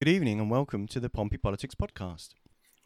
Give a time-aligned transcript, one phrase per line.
[0.00, 2.28] Good evening and welcome to the Pompey Politics Podcast.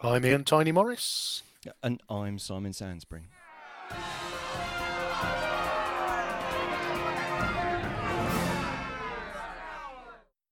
[0.00, 1.42] I'm Ian Tiny Morris.
[1.82, 3.24] And I'm Simon Sansbury.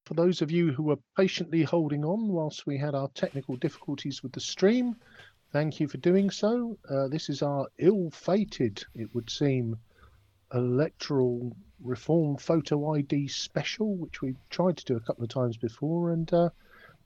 [0.04, 4.22] For those of you who were patiently holding on whilst we had our technical difficulties
[4.22, 4.96] with the stream,
[5.54, 6.76] thank you for doing so.
[6.90, 9.78] Uh, this is our ill fated, it would seem,
[10.54, 16.10] electoral reform photo ID special, which we tried to do a couple of times before
[16.10, 16.50] and uh,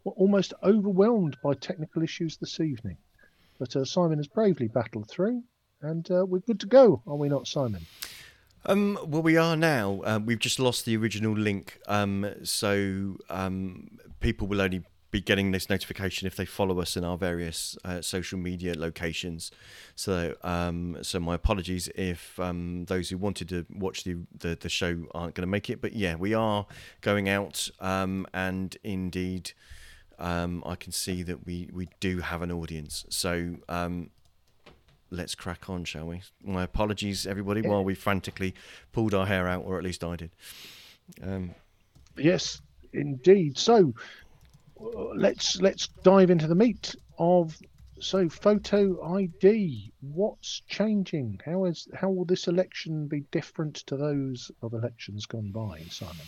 [0.05, 2.97] were almost overwhelmed by technical issues this evening.
[3.59, 5.43] But uh, Simon has bravely battled through,
[5.80, 7.87] and uh, we're good to go, are we not, Simon?
[8.66, 10.01] Um, well, we are now.
[10.05, 14.83] Uh, we've just lost the original link, um, so um, people will only
[15.14, 19.52] be getting this notification if they follow us in our various uh, social media locations.
[19.95, 24.68] So, um, so my apologies if um, those who wanted to watch the, the, the
[24.68, 25.80] show aren't going to make it.
[25.80, 26.66] But yeah, we are
[27.00, 29.52] going out, um, and indeed,
[30.18, 33.06] um, I can see that we we do have an audience.
[33.09, 33.56] So.
[33.68, 34.10] Um,
[35.10, 36.23] let's crack on, shall we?
[36.43, 38.52] My apologies, everybody, while we frantically
[38.90, 40.32] pulled our hair out, or at least I did.
[41.23, 41.54] Um,
[42.16, 42.60] yes,
[42.93, 43.56] indeed.
[43.56, 43.95] So,
[45.15, 47.57] let's let's dive into the meat of
[48.01, 49.93] so photo ID.
[50.01, 51.40] What's changing?
[51.45, 56.27] How is how will this election be different to those of elections gone by, Simon?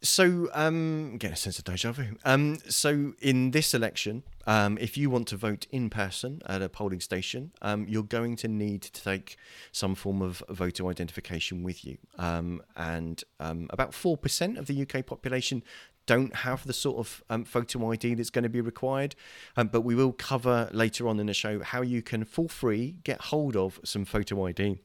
[0.00, 2.16] So, um, a sense of deja vu.
[2.24, 6.68] Um, so, in this election, um, if you want to vote in person at a
[6.68, 9.36] polling station, um, you're going to need to take
[9.72, 11.98] some form of voter identification with you.
[12.16, 15.64] Um, and um, about 4% of the UK population
[16.08, 19.14] don't have the sort of um, photo ID that's going to be required.
[19.56, 22.96] Um, but we will cover later on in the show how you can, for free,
[23.04, 24.78] get hold of some photo ID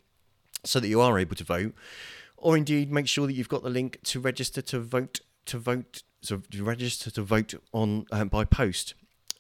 [0.65, 1.73] so that you are able to vote,
[2.37, 6.03] or indeed make sure that you've got the link to register to vote to vote
[6.21, 8.93] so to register to vote on um, by post,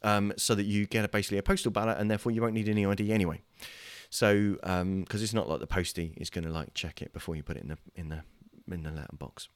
[0.03, 2.69] um, so that you get a, basically a postal ballot, and therefore you won't need
[2.69, 3.41] any ID anyway.
[4.09, 7.35] So, because um, it's not like the postie is going to like check it before
[7.35, 8.23] you put it in the in the
[8.71, 9.49] in the letterbox.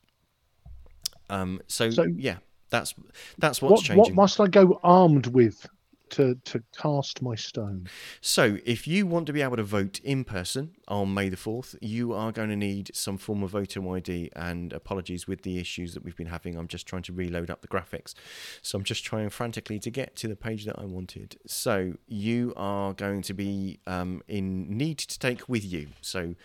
[1.30, 2.38] Um, so, so yeah,
[2.70, 2.94] that's
[3.38, 3.98] that's what's what, changing.
[3.98, 5.68] What must I go armed with
[6.10, 7.88] to to cast my stone?
[8.22, 11.76] So, if you want to be able to vote in person on May the fourth,
[11.82, 14.32] you are going to need some form of voter ID.
[14.36, 16.56] And apologies with the issues that we've been having.
[16.56, 18.14] I'm just trying to reload up the graphics,
[18.62, 21.38] so I'm just trying frantically to get to the page that I wanted.
[21.46, 25.88] So, you are going to be um, in need to take with you.
[26.02, 26.36] So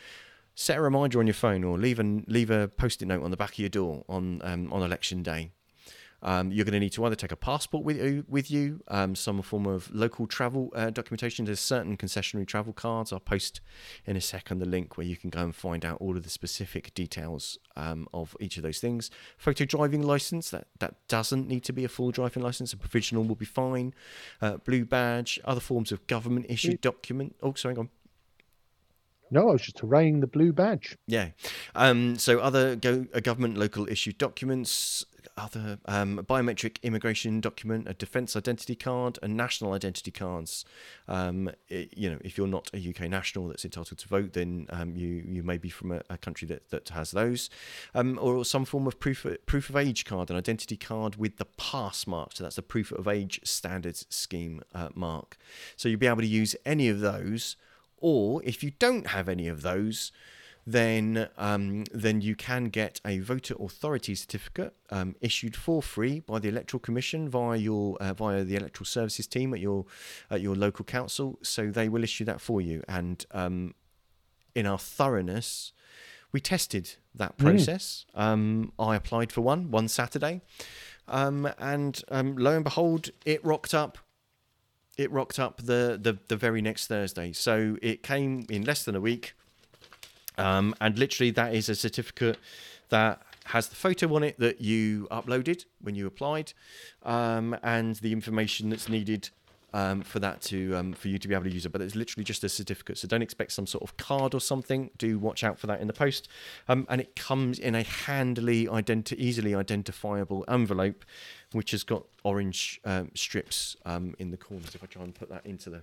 [0.54, 3.36] set a reminder on your phone or leave a leave a post-it note on the
[3.36, 5.52] back of your door on um, on election day.
[6.24, 9.14] Um, you're going to need to either take a passport with you, with you um,
[9.16, 11.44] some form of local travel uh, documentation.
[11.44, 13.12] There's certain concessionary travel cards.
[13.12, 13.60] I'll post
[14.06, 16.30] in a second the link where you can go and find out all of the
[16.30, 19.10] specific details um, of each of those things.
[19.36, 22.72] Photo driving license that that doesn't need to be a full driving license.
[22.72, 23.92] A provisional will be fine.
[24.40, 27.34] Uh, blue badge, other forms of government issued document.
[27.42, 27.90] Oh, sorry, go on.
[29.32, 30.98] No, I was just arraying the blue badge.
[31.06, 31.30] Yeah.
[31.74, 35.06] Um, so other go, government local issued documents,
[35.38, 40.66] other um, biometric immigration document, a defence identity card, and national identity cards.
[41.08, 44.66] Um, it, you know, if you're not a UK national that's entitled to vote, then
[44.68, 47.48] um, you you may be from a, a country that, that has those,
[47.94, 51.38] um, or some form of proof of, proof of age card, an identity card with
[51.38, 52.32] the pass mark.
[52.34, 55.38] So that's the proof of age standards scheme uh, mark.
[55.76, 57.56] So you'll be able to use any of those
[58.02, 60.12] or if you don't have any of those,
[60.66, 66.38] then um, then you can get a voter authority certificate um, issued for free by
[66.38, 69.86] the electoral commission via your uh, via the electoral services team at your
[70.30, 71.38] at your local council.
[71.42, 72.82] So they will issue that for you.
[72.86, 73.74] And um,
[74.54, 75.72] in our thoroughness,
[76.30, 78.06] we tested that process.
[78.16, 78.70] Mm.
[78.78, 80.42] I applied for one one Saturday,
[81.08, 83.98] um, and um, lo and behold, it rocked up
[84.98, 87.32] it rocked up the, the, the very next Thursday.
[87.32, 89.34] So it came in less than a week.
[90.38, 92.38] Um, and literally, that is a certificate
[92.88, 96.52] that has the photo on it that you uploaded when you applied
[97.02, 99.30] um, and the information that's needed
[99.74, 101.72] um, for that to um, for you to be able to use it.
[101.72, 104.90] But it's literally just a certificate, so don't expect some sort of card or something.
[104.98, 106.28] Do watch out for that in the post.
[106.68, 111.04] Um, and it comes in a handily identi- easily identifiable envelope,
[111.54, 114.74] which has got orange um, strips um, in the corners.
[114.74, 115.82] If I try and put that into the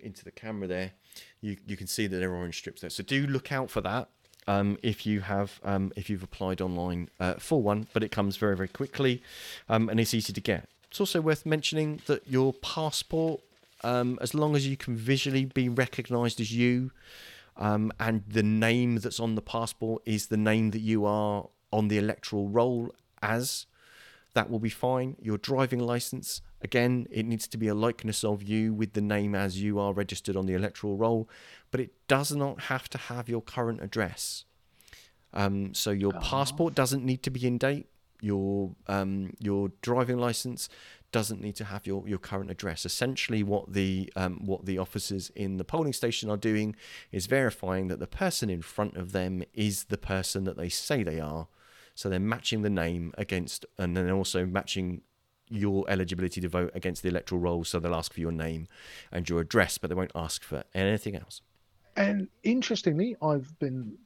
[0.00, 0.92] into the camera there,
[1.40, 2.90] you you can see that there are orange strips there.
[2.90, 4.08] So do look out for that.
[4.46, 8.36] Um, if you have um, if you've applied online uh, for one, but it comes
[8.36, 9.22] very very quickly
[9.68, 10.68] um, and it's easy to get.
[10.90, 13.40] It's also worth mentioning that your passport,
[13.82, 16.92] um, as long as you can visually be recognised as you,
[17.56, 21.98] and the name that's on the passport is the name that you are on the
[21.98, 23.66] electoral roll as,
[24.34, 25.16] that will be fine.
[25.20, 29.34] Your driving license, again, it needs to be a likeness of you with the name
[29.34, 31.28] as you are registered on the electoral roll,
[31.70, 34.44] but it does not have to have your current address.
[35.32, 36.20] Um, so your Oh.
[36.20, 37.86] passport doesn't need to be in date.
[38.20, 40.68] Your um, your driving license
[41.12, 42.86] doesn't need to have your, your current address.
[42.86, 46.74] Essentially, what the um, what the officers in the polling station are doing
[47.12, 51.02] is verifying that the person in front of them is the person that they say
[51.02, 51.48] they are.
[51.94, 55.02] So they're matching the name against, and then also matching
[55.48, 57.64] your eligibility to vote against the electoral roll.
[57.64, 58.66] So they'll ask for your name
[59.12, 61.40] and your address, but they won't ask for anything else.
[61.96, 63.96] And interestingly, I've been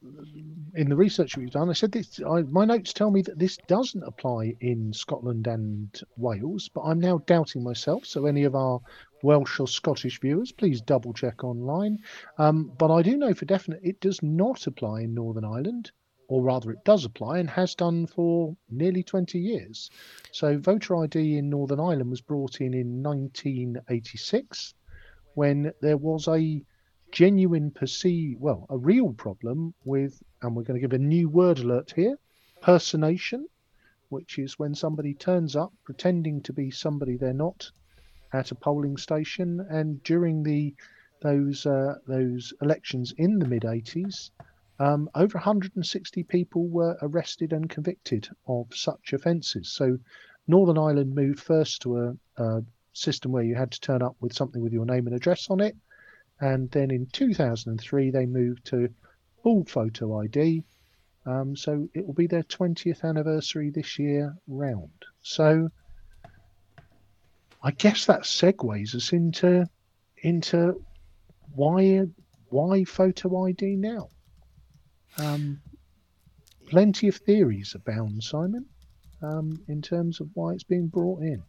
[0.75, 1.71] in the research we've done.
[1.71, 2.19] I said this.
[2.19, 6.99] I, my notes tell me that this doesn't apply in Scotland and Wales, but I'm
[6.99, 8.05] now doubting myself.
[8.05, 8.79] So, any of our
[9.23, 11.97] Welsh or Scottish viewers, please double check online.
[12.37, 15.91] Um, but I do know for definite it does not apply in Northern Ireland,
[16.29, 19.89] or rather, it does apply and has done for nearly 20 years.
[20.31, 24.75] So, voter ID in Northern Ireland was brought in in 1986
[25.33, 26.63] when there was a
[27.11, 31.57] genuine perceive well a real problem with and we're going to give a new word
[31.57, 32.15] alert here
[32.61, 33.47] personation
[34.09, 37.71] which is when somebody turns up pretending to be somebody they're not
[38.33, 40.75] at a polling station and during the
[41.21, 44.29] those uh, those elections in the mid 80s
[44.79, 49.97] um, over 160 people were arrested and convicted of such offences so
[50.47, 54.33] northern ireland moved first to a, a system where you had to turn up with
[54.33, 55.75] something with your name and address on it
[56.41, 58.89] and then in 2003 they moved to
[59.43, 60.63] full photo ID.
[61.25, 65.05] Um, so it will be their 20th anniversary this year round.
[65.21, 65.69] So
[67.61, 69.65] I guess that segues us into
[70.21, 70.81] into
[71.53, 72.05] why
[72.49, 74.09] why photo ID now.
[75.19, 75.61] Um,
[76.67, 78.65] plenty of theories abound, Simon,
[79.21, 81.43] um, in terms of why it's being brought in.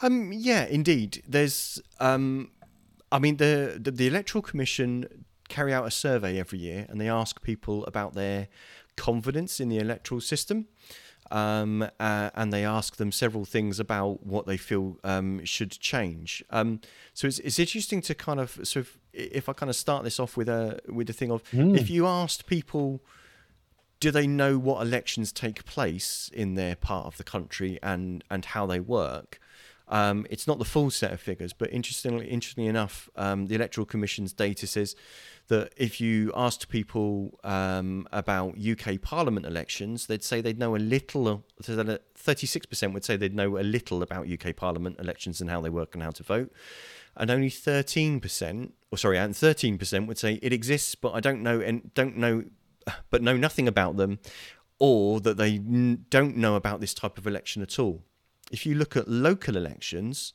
[0.00, 1.22] Um, yeah, indeed.
[1.26, 2.50] There's, um,
[3.10, 7.08] I mean, the, the the electoral commission carry out a survey every year, and they
[7.08, 8.48] ask people about their
[8.96, 10.66] confidence in the electoral system.
[11.30, 16.42] Um, uh, and they ask them several things about what they feel um, should change.
[16.48, 16.80] Um,
[17.12, 20.18] so it's, it's interesting to kind of sort of if I kind of start this
[20.20, 21.76] off with a with the thing of Mm.
[21.78, 23.00] if you asked people
[24.00, 28.44] do they know what elections take place in their part of the country and and
[28.46, 29.40] how they work?
[29.90, 33.86] Um, it's not the full set of figures, but interestingly, interestingly enough, um, the Electoral
[33.86, 34.94] Commission's data says
[35.48, 40.82] that if you asked people um, about UK Parliament elections, they'd say they'd know a
[40.94, 41.42] little.
[42.14, 45.70] Thirty-six percent would say they'd know a little about UK Parliament elections and how they
[45.70, 46.52] work and how to vote,
[47.18, 51.20] and only thirteen percent, or sorry, and thirteen percent would say it exists, but I
[51.20, 52.44] don't know and don't know
[53.10, 54.18] but know nothing about them,
[54.78, 58.02] or that they n- don't know about this type of election at all.
[58.50, 60.32] If you look at local elections,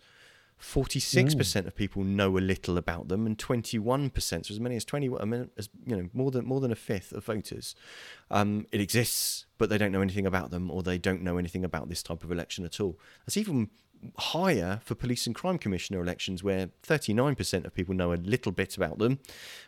[0.61, 5.09] 46% of people know a little about them, and 21%, so as many as 20,
[5.19, 7.75] I mean, as you know, more than more than a fifth of voters,
[8.31, 11.65] um, it exists, but they don't know anything about them, or they don't know anything
[11.65, 12.97] about this type of election at all.
[13.25, 13.69] That's even
[14.17, 18.77] higher for police and crime commissioner elections, where 39% of people know a little bit
[18.77, 19.19] about them,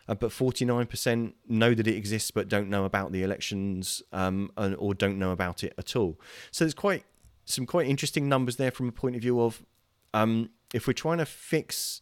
[0.08, 4.76] uh, but 49% know that it exists but don't know about the elections um, and,
[4.76, 6.18] or don't know about it at all.
[6.50, 7.04] So there's quite
[7.44, 9.64] some quite interesting numbers there from a point of view of
[10.12, 12.00] um, if we're trying to fix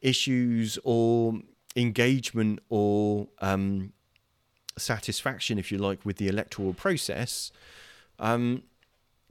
[0.00, 1.40] issues or
[1.76, 3.92] engagement or um,
[4.76, 7.50] satisfaction, if you like, with the electoral process,
[8.18, 8.62] um,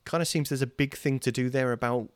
[0.05, 2.09] kind of seems there's a big thing to do there about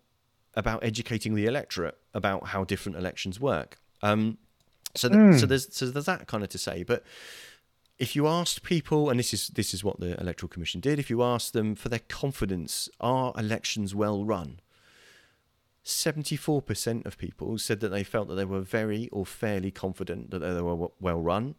[0.57, 3.77] about educating the electorate about how different elections work.
[4.01, 4.37] Um,
[4.95, 7.03] so, th- so there's so there's that kind of to say, but
[7.99, 11.09] if you asked people, and this is this is what the electoral commission did, if
[11.09, 14.59] you asked them for their confidence, are elections well run?
[15.83, 20.31] Seventy-four percent of people said that they felt that they were very or fairly confident
[20.31, 21.55] that they were well run,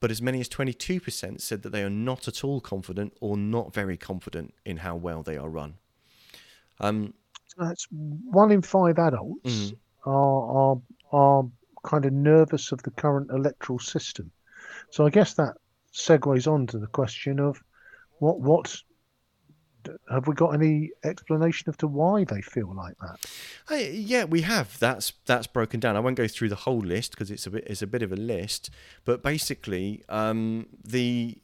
[0.00, 3.36] but as many as twenty-two percent said that they are not at all confident or
[3.36, 5.74] not very confident in how well they are run.
[6.80, 7.14] Um,
[7.58, 9.76] That's one in five adults Mhm.
[10.04, 10.82] are, are
[11.12, 11.44] are
[11.84, 14.30] kind of nervous of the current electoral system.
[14.90, 15.56] So I guess that
[15.92, 17.62] segues on to the question of
[18.18, 18.74] what what
[20.08, 23.26] have we got any explanation as to why they feel like that?
[23.70, 24.78] Uh, yeah, we have.
[24.78, 25.96] That's that's broken down.
[25.96, 28.12] I won't go through the whole list because it's a bit it's a bit of
[28.12, 28.70] a list.
[29.04, 31.38] But basically, um, the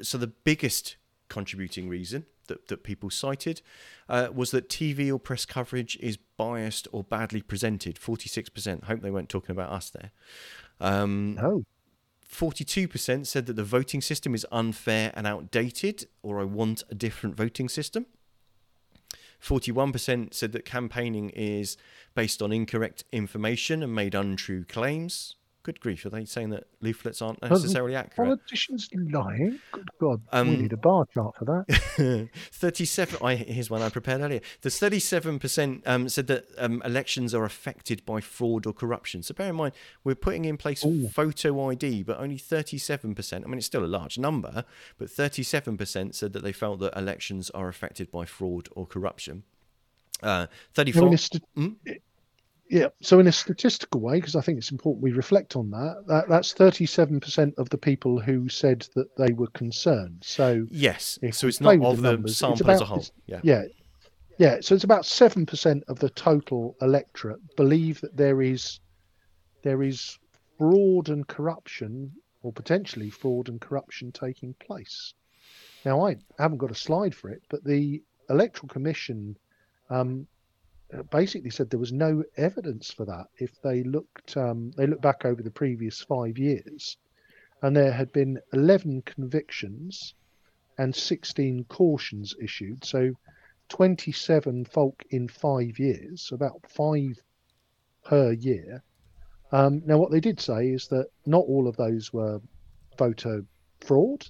[0.00, 0.96] so the biggest
[1.28, 3.62] contributing reason that, that people cited
[4.08, 7.98] uh, was that TV or press coverage is biased or badly presented.
[7.98, 8.84] Forty six percent.
[8.84, 10.10] Hope they weren't talking about us there.
[10.80, 11.64] Um, Oh,
[12.32, 17.36] 42% said that the voting system is unfair and outdated, or I want a different
[17.36, 18.06] voting system.
[19.42, 21.76] 41% said that campaigning is
[22.14, 25.34] based on incorrect information and made untrue claims.
[25.64, 28.28] Good grief, are they saying that leaflets aren't necessarily accurate?
[28.30, 29.60] Politicians lying?
[29.70, 32.28] Good God, Um, we need a bar chart for that.
[32.52, 37.44] 37 I, here's one i prepared earlier there's 37% um, said that um, elections are
[37.44, 39.72] affected by fraud or corruption so bear in mind
[40.04, 41.08] we're putting in place Ooh.
[41.08, 44.64] photo id but only 37% i mean it's still a large number
[44.98, 49.44] but 37% said that they felt that elections are affected by fraud or corruption
[50.22, 51.68] uh, 34 a st- Hmm?
[52.72, 56.04] Yeah, so in a statistical way, because I think it's important we reflect on that,
[56.06, 60.22] that that's 37% of the people who said that they were concerned.
[60.24, 63.40] So, yes so it's not of the the, numbers, sample as a about- whole yeah
[63.42, 63.64] yeah,
[64.38, 68.80] yeah, so it's about 7% of the total electorate believe that there is
[69.62, 70.18] there is
[70.56, 72.10] fraud and corruption
[72.42, 75.12] or potentially fraud and corruption taking place.
[75.84, 79.36] Now, I haven't got a slide for it, but the Electoral Commission
[79.90, 80.26] um,
[81.10, 83.26] basically said there was no evidence for that.
[83.38, 86.96] If they looked, um, they looked back over the previous five years,
[87.62, 90.14] and there had been 11 convictions
[90.78, 92.84] and 16 cautions issued.
[92.84, 93.12] So
[93.68, 97.22] 27 folk in five years, so about five
[98.04, 98.82] per year.
[99.52, 102.40] Um, now, what they did say is that not all of those were
[102.98, 103.44] voter
[103.80, 104.26] fraud,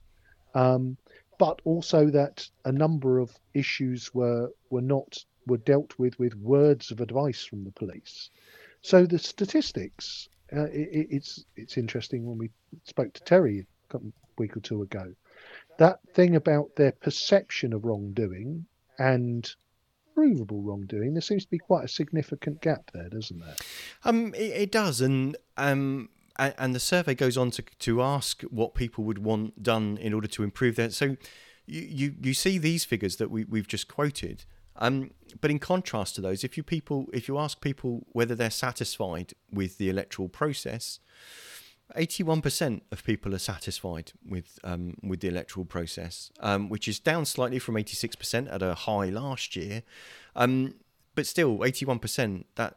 [0.55, 0.97] um,
[1.39, 6.91] but also that a number of issues were were not were dealt with with words
[6.91, 8.31] of advice from the police.
[8.83, 12.51] So the statistics, uh, i i- it's it's interesting when we
[12.85, 13.99] spoke to Terry a
[14.39, 15.15] week or two ago.
[15.79, 18.67] That thing about their perception of wrongdoing
[18.99, 19.51] and
[20.15, 23.57] provable wrongdoing, there seems to be quite a significant gap there, doesn't there?
[24.05, 28.75] Um, it, it does, and um, and the survey goes on to to ask what
[28.75, 30.93] people would want done in order to improve that.
[30.93, 31.17] So,
[31.67, 34.45] you you, you see these figures that we we've just quoted.
[34.77, 35.11] Um,
[35.41, 39.35] but in contrast to those, if you people if you ask people whether they're satisfied
[39.51, 40.99] with the electoral process,
[41.97, 46.99] eighty-one percent of people are satisfied with um, with the electoral process, um, which is
[46.99, 49.83] down slightly from eighty-six percent at a high last year.
[50.35, 50.75] Um,
[51.15, 52.77] but still, eighty-one percent that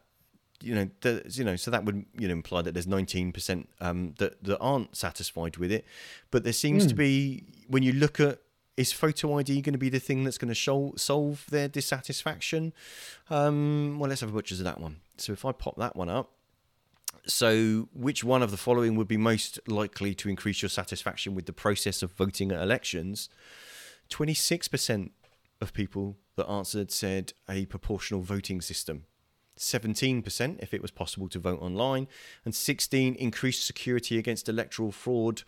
[0.61, 4.13] you know, the, you know, so that would you know imply that there's 19% um,
[4.17, 5.85] that that aren't satisfied with it.
[6.31, 8.39] But there seems to be when you look at
[8.77, 12.73] is photo ID going to be the thing that's going to show, solve their dissatisfaction?
[13.29, 14.97] Um, well, let's have a butcher's of that one.
[15.17, 16.31] So if I pop that one up.
[17.27, 21.47] So, which one of the following would be most likely to increase your satisfaction with
[21.47, 23.29] the process of voting at elections?
[24.11, 25.09] 26%
[25.59, 29.05] of people that answered said a proportional voting system.
[29.57, 32.07] 17% if it was possible to vote online,
[32.43, 35.43] and 16 increased security against electoral fraud,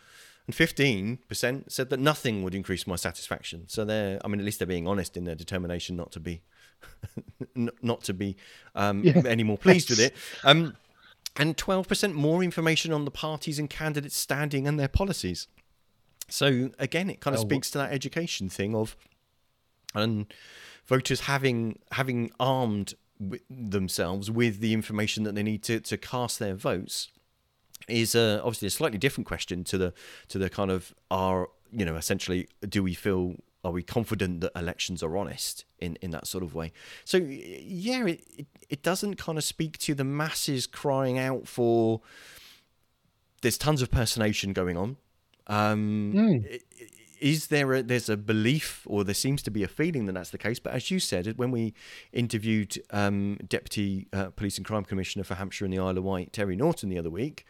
[0.48, 3.66] and 15% said that nothing would increase my satisfaction.
[3.68, 6.42] So they're, I mean, at least they're being honest in their determination not to be,
[7.82, 8.38] not to be
[8.74, 9.22] um, Yeah.
[9.26, 10.16] any more pleased with it.
[10.44, 10.76] Um,
[11.36, 15.48] and 12% more information on the parties and candidates standing and their policies.
[16.30, 18.96] So again, it kind of Oh, speaks to that education thing of,
[19.94, 20.26] and
[20.86, 22.96] voters having having armed
[23.50, 27.10] themselves with the information that they need to, to cast their votes
[27.88, 29.94] is uh, obviously a slightly different question to the
[30.30, 34.52] to the kind of are you know essentially do we feel are we confident that
[34.56, 36.72] elections are honest in, in that sort of way?
[37.04, 42.02] So yeah it, it, it doesn't kind of speak to the masses crying out for
[43.42, 44.98] there's tons of personation going on.
[45.48, 46.62] Um, Mm.
[47.20, 50.30] is there a there's a belief or there seems to be a feeling that that's
[50.30, 50.60] the case?
[50.60, 51.74] But as you said when we
[52.14, 56.34] interviewed um, deputy uh, police and crime commissioner for hampshire and the isle of wight
[56.34, 57.46] terry norton the other week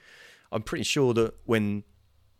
[0.52, 1.84] i'm pretty sure that when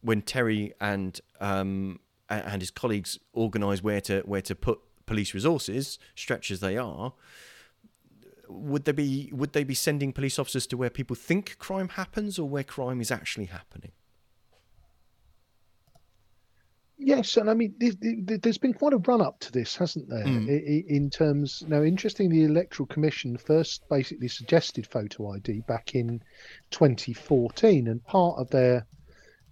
[0.02, 2.00] when terry and um,
[2.30, 7.14] and his colleagues organise where to where to put police resources stretch as they are
[8.50, 12.38] would they be would they be sending police officers to where people think crime happens
[12.38, 13.92] or where crime is actually happening
[17.08, 19.78] Yes, and I mean, th- th- th- there's been quite a run up to this,
[19.78, 20.26] hasn't there?
[20.26, 20.86] Mm.
[20.88, 26.22] In terms, now, interesting, the Electoral Commission first basically suggested photo ID back in
[26.72, 28.86] 2014, and part of their,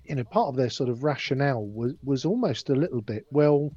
[0.03, 3.71] you know, part of their sort of rationale was was almost a little bit, well,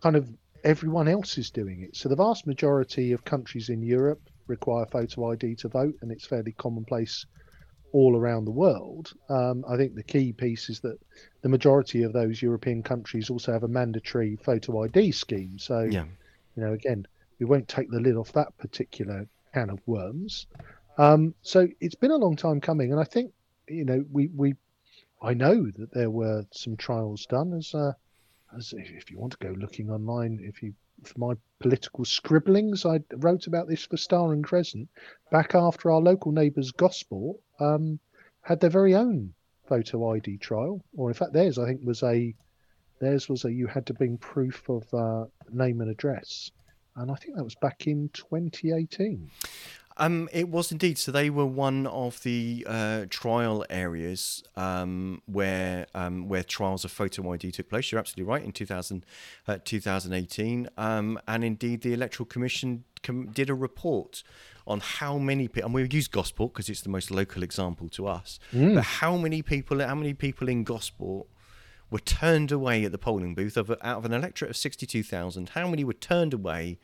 [0.00, 0.30] kind of
[0.62, 1.96] everyone else is doing it.
[1.96, 6.28] So the vast majority of countries in Europe require photo ID to vote, and it's
[6.28, 7.26] fairly commonplace
[7.92, 9.12] all around the world.
[9.28, 10.98] Um, I think the key piece is that
[11.42, 15.58] the majority of those European countries also have a mandatory photo ID scheme.
[15.58, 16.04] So, yeah
[16.56, 17.06] you know, again,
[17.38, 20.46] we won't take the lid off that particular can of worms.
[20.98, 23.32] Um, so it's been a long time coming, and I think,
[23.68, 24.54] you know, we we,
[25.22, 27.92] I know that there were some trials done as uh,
[28.56, 32.84] as if if you want to go looking online, if you for my political scribblings.
[32.84, 34.88] I wrote about this for Star and Crescent
[35.30, 37.98] back after our local neighbours Gosport um,
[38.42, 39.34] had their very own
[39.68, 42.34] photo ID trial, or in fact theirs I think was a
[43.00, 46.50] theirs was a you had to bring proof of uh, name and address,
[46.94, 49.30] and I think that was back in 2018.
[49.98, 50.98] Um, it was indeed.
[50.98, 56.90] So they were one of the uh, trial areas um, where um, where trials of
[56.90, 57.90] photo ID took place.
[57.90, 59.06] You're absolutely right in 2000,
[59.48, 64.22] uh, 2018, um, and indeed the Electoral Commission com- did a report
[64.66, 68.06] on how many people, and we use Gosport because it's the most local example to
[68.06, 68.38] us.
[68.52, 68.74] Mm.
[68.74, 71.26] But how many people, how many people in Gosport
[71.88, 75.50] were turned away at the polling booth of, out of an electorate of 62,000?
[75.50, 76.78] How many were turned away?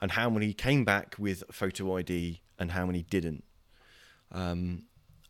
[0.00, 3.44] And how many came back with photo ID and how many didn't.
[4.32, 4.84] Um,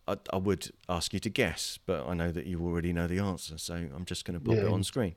[0.07, 3.19] I, I, would ask you to guess, but I know that you already know the
[3.19, 4.63] answer, so I'm just going to pop yeah.
[4.63, 5.15] it on screen.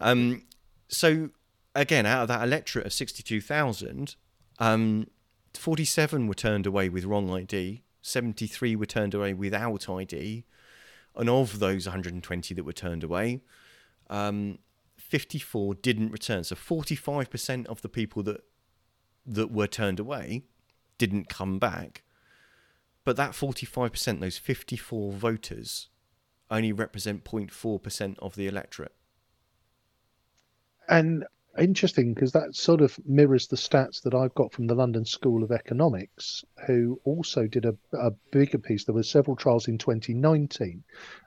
[0.00, 0.42] Um,
[0.88, 1.30] so
[1.74, 4.16] again, out of that electorate of 62,000,
[4.58, 5.06] um,
[5.54, 10.44] 47 were turned away with wrong ID, 73 were turned away without ID,
[11.16, 13.40] and of those 120 that were turned away,
[14.10, 14.58] um,
[14.96, 16.44] 54 didn't return.
[16.44, 18.42] So 45% of the people that
[19.26, 20.42] that were turned away
[20.98, 22.02] didn't come back.
[23.04, 25.88] But that 45%, those 54 voters,
[26.50, 28.94] only represent 0.4% of the electorate.
[30.88, 31.24] And
[31.58, 35.44] interesting because that sort of mirrors the stats that I've got from the London School
[35.44, 38.84] of Economics, who also did a, a bigger piece.
[38.84, 40.82] There were several trials in 2019,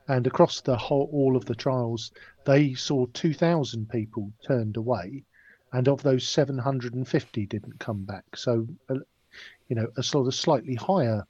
[0.08, 2.12] and across the whole, all of the trials,
[2.46, 5.24] they saw 2,000 people turned away,
[5.72, 8.36] and of those, 750 didn't come back.
[8.36, 8.96] So uh,
[9.70, 11.26] you know, a sort of slightly higher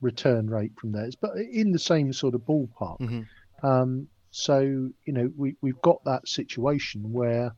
[0.00, 2.98] return rate from theirs, but in the same sort of ballpark.
[3.00, 3.66] Mm-hmm.
[3.66, 7.54] Um, so, you know, we, we've got that situation where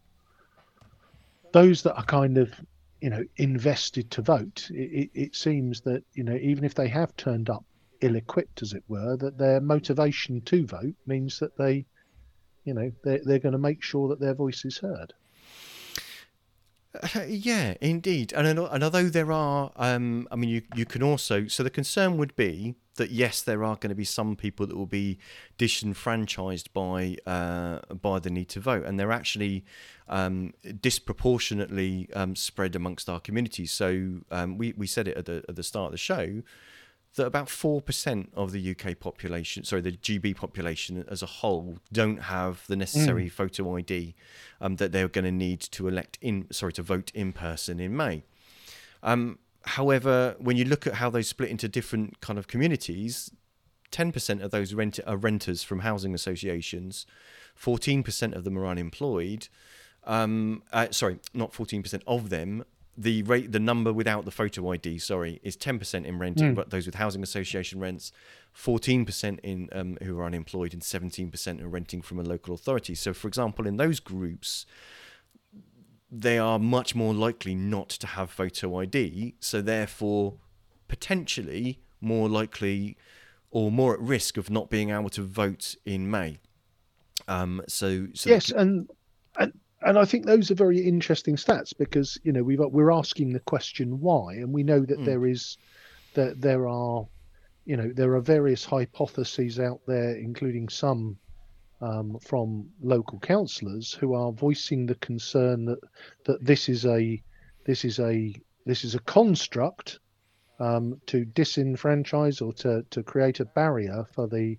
[1.53, 2.53] those that are kind of,
[3.01, 7.17] you know, invested to vote, it, it seems that, you know, even if they have
[7.17, 7.65] turned up
[8.01, 11.87] ill equipped, as it were, that their motivation to vote means that they,
[12.65, 15.15] you know, they're, they're going to make sure that their voice is heard.
[17.03, 18.33] Uh, yeah, indeed.
[18.33, 22.17] And, and although there are, um, I mean, you, you can also, so the concern
[22.19, 25.19] would be that yes, there are going to be some people that will be
[25.59, 29.65] disenfranchised by uh, by the need to vote, and they're actually
[30.09, 33.73] um, disproportionately um, spread amongst our communities.
[33.73, 36.43] So um, we we said it at the at the start of the show
[37.15, 42.23] that about 4% of the UK population, sorry, the GB population as a whole, don't
[42.25, 43.33] have the necessary mm.
[43.33, 44.15] photo ID
[44.61, 47.97] um, that they're going to need to elect in, sorry, to vote in person in
[47.97, 48.25] May.
[49.03, 53.31] Um, however, when you look at how they split into different kind of communities,
[53.93, 57.07] 10% of those rent- are renters from housing associations,
[57.61, 59.49] 14% of them are unemployed.
[60.05, 62.65] Um, uh, sorry, not 14% of them
[62.97, 66.55] the rate, the number without the photo ID, sorry, is 10% in renting, mm.
[66.55, 68.13] but those with housing association rents,
[68.57, 72.95] 14% in um, who are unemployed, and 17% are renting from a local authority.
[72.95, 74.65] So, for example, in those groups,
[76.11, 80.35] they are much more likely not to have photo ID, so therefore,
[80.87, 82.97] potentially more likely
[83.51, 86.39] or more at risk of not being able to vote in May.
[87.27, 88.91] Um, so, so yes, and, and
[89.85, 93.41] and I think those are very interesting stats because you know we we're asking the
[93.41, 95.05] question why, and we know that mm.
[95.05, 95.59] there is
[96.15, 97.07] that there are
[97.65, 101.19] you know there are various hypotheses out there, including some
[101.81, 105.81] um, from local councillors who are voicing the concern that
[106.25, 107.23] that this is a
[107.67, 109.99] this is a this is a construct
[110.61, 114.57] um, to disenfranchise or to to create a barrier for the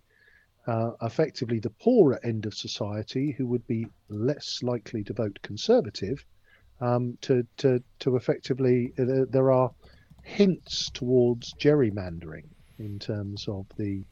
[0.67, 6.25] uh, effectively the poorer end of society who would be less likely to vote conservative
[6.81, 9.71] um, to, to, to effectively, uh, there are
[10.23, 12.47] hints towards gerrymandering
[12.79, 14.03] in terms of the,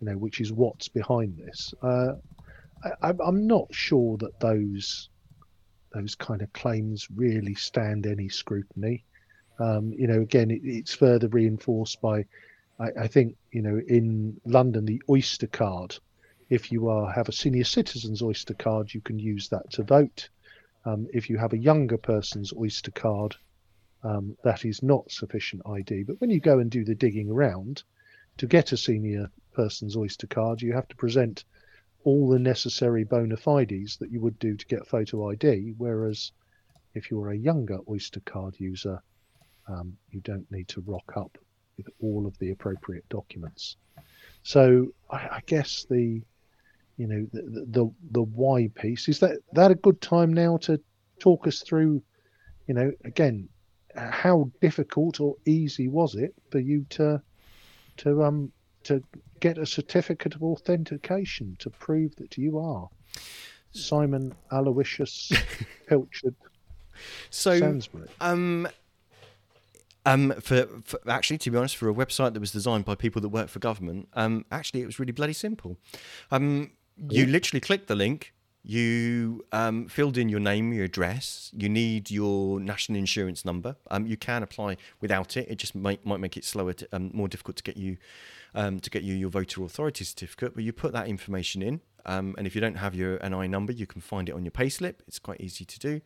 [0.00, 1.74] you know, which is what's behind this.
[1.82, 2.12] Uh,
[3.02, 5.08] I, I'm not sure that those
[5.94, 9.04] those kind of claims really stand any scrutiny.
[9.60, 12.24] Um, you know, again, it, it's further reinforced by
[12.78, 15.96] I, I, think you know in London the Oyster card.
[16.50, 20.28] If you are have a senior citizen's Oyster card, you can use that to vote.
[20.84, 23.36] Um, if you have a younger person's Oyster card,
[24.02, 26.02] um, that is not sufficient ID.
[26.02, 27.84] But when you go and do the digging around
[28.38, 31.44] to get a senior person's Oyster card, you have to present
[32.02, 35.74] all the necessary bona fides that you would do to get photo ID.
[35.78, 36.32] Whereas
[36.92, 39.00] if you're a younger Oyster card user,
[39.68, 41.38] um, you don't need to rock up
[41.76, 43.76] with all of the appropriate documents.
[44.42, 46.22] So I, I guess the
[46.96, 50.80] you know the, the the why piece is that that a good time now to
[51.18, 52.02] talk us through
[52.66, 53.48] you know, again,
[53.96, 57.20] how difficult or easy was it for you to
[57.98, 58.50] to um
[58.82, 59.02] to
[59.40, 62.88] get a certificate of authentication to prove that you are
[63.72, 65.32] Simon Aloysius
[65.88, 66.34] Pilchard
[67.30, 68.08] So, Sainsbury?
[68.20, 68.66] um,
[70.04, 73.20] um, for, for actually, to be honest, for a website that was designed by people
[73.22, 75.76] that work for government, um, actually, it was really bloody simple.
[76.30, 76.72] Um,
[77.10, 78.32] you literally clicked the link.
[78.66, 81.50] You um, filled in your name, your address.
[81.52, 83.76] You need your national insurance number.
[83.90, 85.48] Um, you can apply without it.
[85.50, 87.98] It just might, might make it slower, to, um, more difficult to get you
[88.54, 90.54] um, to get you your voter authority certificate.
[90.54, 93.72] But you put that information in, um, and if you don't have your NI number,
[93.72, 94.96] you can find it on your payslip.
[95.06, 96.00] It's quite easy to do.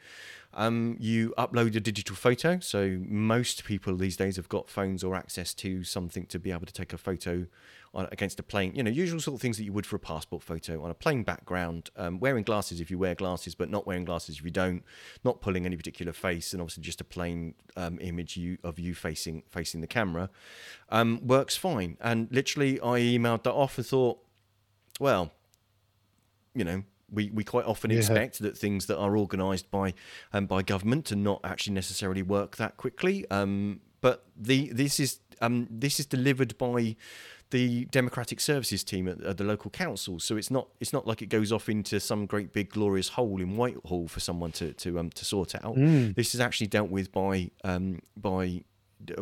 [0.54, 2.58] Um, you upload a digital photo.
[2.61, 6.66] So most people these days have got phones or access to something to be able
[6.66, 7.46] to take a photo
[7.94, 10.00] on, against a plain, you know, usual sort of things that you would for a
[10.00, 11.90] passport photo on a plain background.
[11.96, 14.84] Um, wearing glasses if you wear glasses, but not wearing glasses if you don't.
[15.24, 18.94] Not pulling any particular face, and obviously just a plain um, image you, of you
[18.94, 20.30] facing facing the camera
[20.90, 21.96] um, works fine.
[22.00, 24.18] And literally, I emailed that off and thought,
[25.00, 25.32] well,
[26.54, 27.98] you know, we, we quite often Yeah.
[27.98, 29.94] expect that things that are organised by
[30.32, 33.24] um, by government to not actually necessarily work that quickly.
[33.30, 36.96] Um, but the this is um, this is delivered by
[37.50, 40.20] the democratic services team at, at the local council.
[40.20, 43.40] So it's not it's not like it goes off into some great big glorious hole
[43.40, 45.74] in Whitehall for someone to to um, to sort out.
[45.76, 48.64] This is actually dealt with by um, by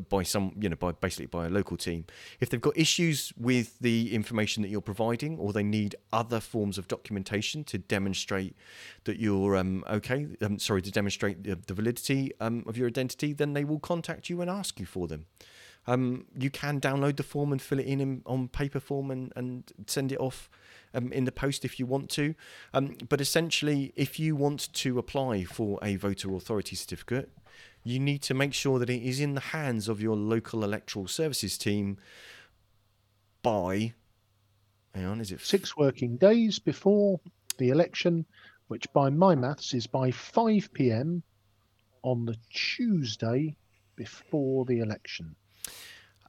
[0.09, 2.05] by some you know by basically by a local team
[2.41, 6.79] if they've got issues with the information that you're providing or they need other forms
[6.79, 8.57] of documentation to demonstrate
[9.05, 13.33] that you're um, okay um, sorry to demonstrate the, the validity um, of your identity
[13.33, 15.27] then they will contact you and ask you for them
[15.87, 19.33] um, you can download the form and fill it in, in on paper form and,
[19.37, 20.51] and send it off
[20.95, 22.35] um, in the post if you want to.
[22.75, 27.31] Um, but essentially, if you want to apply for a voter authority certificate,
[27.87, 31.07] you need to make sure that it is in the hands of your local electoral
[31.07, 31.99] services team
[33.43, 33.95] by.
[34.93, 37.21] Hang on, is it Six working days before
[37.59, 38.27] the election,
[38.67, 41.23] which by my maths is by 5 p.m.
[42.03, 43.57] on the Tuesday
[43.95, 45.37] before the election,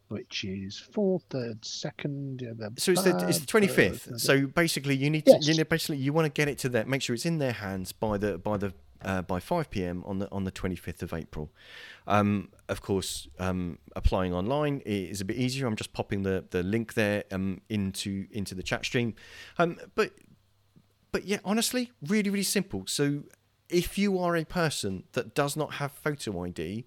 [0.09, 2.43] which is fourth, third, second.
[2.77, 4.19] So it's the it's the twenty fifth.
[4.19, 5.47] So basically, you need to Yes.
[5.47, 7.53] you know, basically you want to get it to them, make sure it's in their
[7.53, 11.03] hands by the by the uh, by five pm on the on the twenty fifth
[11.03, 11.51] of April.
[12.07, 15.67] Um, of course, um, applying online is a bit easier.
[15.67, 19.15] I'm just popping the the link there um, into into the chat stream.
[19.57, 20.11] Um, but
[21.11, 22.83] but yeah, honestly, really really simple.
[22.87, 23.23] So
[23.69, 26.85] if you are a person that does not have photo ID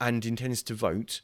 [0.00, 1.20] and intends to vote,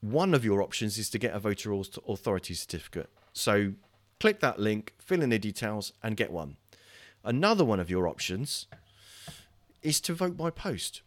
[0.00, 3.10] one of your options is to get a voter auth- authority certificate.
[3.32, 3.72] So
[4.20, 6.56] click that link, fill in the details, and get one.
[7.24, 8.66] Another one of your options
[9.84, 11.02] is to vote by post.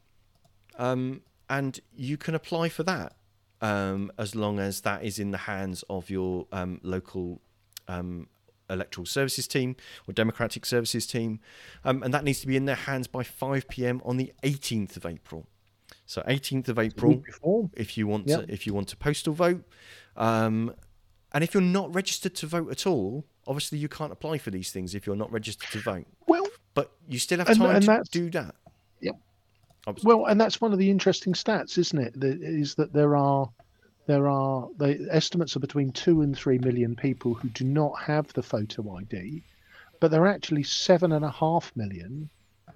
[0.77, 3.13] Um, and you can apply for that
[3.61, 7.41] um, as long as that is in the hands of your um, local
[7.87, 8.27] um,
[8.69, 9.75] electoral services team
[10.07, 11.39] or democratic services team.
[11.83, 14.01] Um, and that needs to be in their hands by 5 p.m.
[14.05, 15.47] on the 18th of April.
[16.05, 17.23] So 18th of April
[17.75, 18.47] if you want Yep.
[18.47, 19.63] to if you want to postal vote
[20.15, 20.73] um,
[21.33, 24.71] and if you're not registered to vote at all obviously you can't apply for these
[24.71, 28.11] things if you're not registered to vote Well, but you still have time and to
[28.11, 28.55] do that
[29.01, 29.15] Yep.
[29.87, 32.19] Obs- Well, and that's one of the interesting stats, isn't it?
[32.19, 33.49] That is that there are
[34.07, 38.31] there are the estimates are between two and three million people who do not have
[38.33, 39.43] the photo ID,
[39.99, 42.29] but there are actually seven and a half million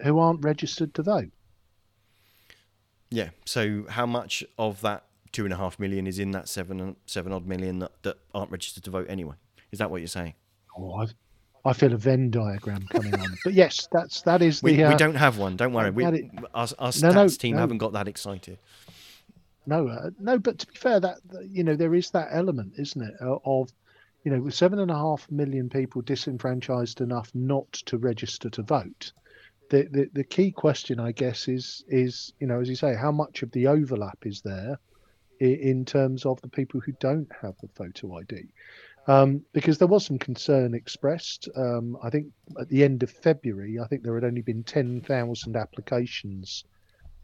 [0.04, 1.32] who aren't registered to vote.
[3.10, 6.96] yeah so how much of that two and a half million is in that seven
[7.06, 9.36] seven odd million that, that aren't registered to vote anyway
[9.72, 10.34] is that what you're saying
[10.78, 11.06] Oh, I,
[11.64, 13.36] I feel a Venn diagram coming on.
[13.44, 14.78] But yes, that's that is we, the.
[14.80, 17.56] we uh, don't have one don't worry we, it- our, our stats No, no, team
[17.56, 17.62] no.
[17.62, 18.58] haven't got that excited
[19.68, 22.74] No, uh, no, but to be fair, that that, you know there is that element,
[22.78, 23.72] isn't it, uh, of
[24.24, 28.64] you know with seven and a half million people disenfranchised enough not to register to
[28.64, 29.12] vote.
[29.70, 33.12] The, the the key question, I guess, is is you know as you say, how
[33.12, 34.80] much of the overlap is there
[35.40, 38.50] in, in terms of the people who don't have the photo ID?
[39.12, 41.50] Um, because there was some concern expressed.
[41.58, 42.28] Um, I think
[42.60, 46.64] at the end of February, I think there had only been ten thousand applications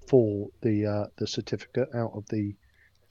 [0.05, 2.53] for the uh, the certificate out of the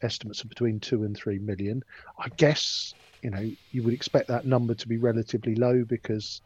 [0.02, 1.82] estimates of between two and three million.
[2.18, 6.42] I guess you know you would expect that number to be relatively low because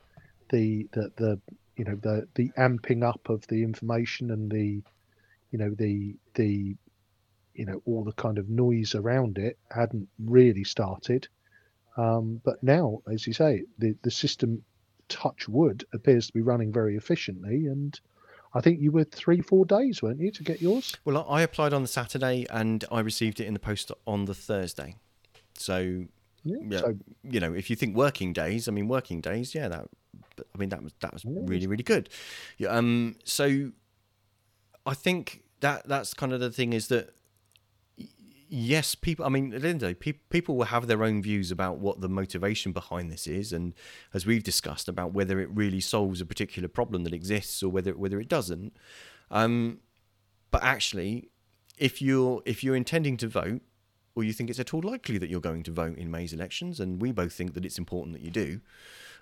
[0.50, 1.40] the the, the
[1.76, 4.82] you know the the amping up of the information and the
[5.50, 6.76] you know the the
[7.54, 11.26] you know all the kind of noise around it hadn't really started.
[12.00, 14.62] Um, but now, as you say, the the system
[15.08, 18.00] touch wood appears to be running very efficiently and
[18.52, 20.92] I think you were three, four days, weren't you, to get yours?
[21.04, 24.34] Well, I applied on the Saturday and I received it in the post on the
[24.34, 24.96] Thursday.
[25.54, 26.06] So,
[26.42, 26.56] Yeah.
[26.68, 29.86] yeah, So you know, if you think working days, I mean, working days, yeah, that,
[30.54, 32.08] I mean, that was that was Yeah, really really good.
[32.58, 33.70] Yeah, um, so
[34.84, 37.10] I think that that's kind of the thing is that
[38.50, 39.24] yes, people.
[39.24, 41.50] I mean, at the end of the day, pe- people will have their own views
[41.50, 43.72] about what the motivation behind this is, and
[44.12, 47.96] as we've discussed about whether it really solves a particular problem that exists or whether
[47.96, 48.76] whether it doesn't.
[49.30, 49.78] Um,
[50.50, 51.30] but actually,
[51.78, 53.62] if you're if you're intending to vote,
[54.14, 56.80] or you think it's at all likely that you're going to vote in May's elections,
[56.80, 58.60] and we both think that it's important that you do,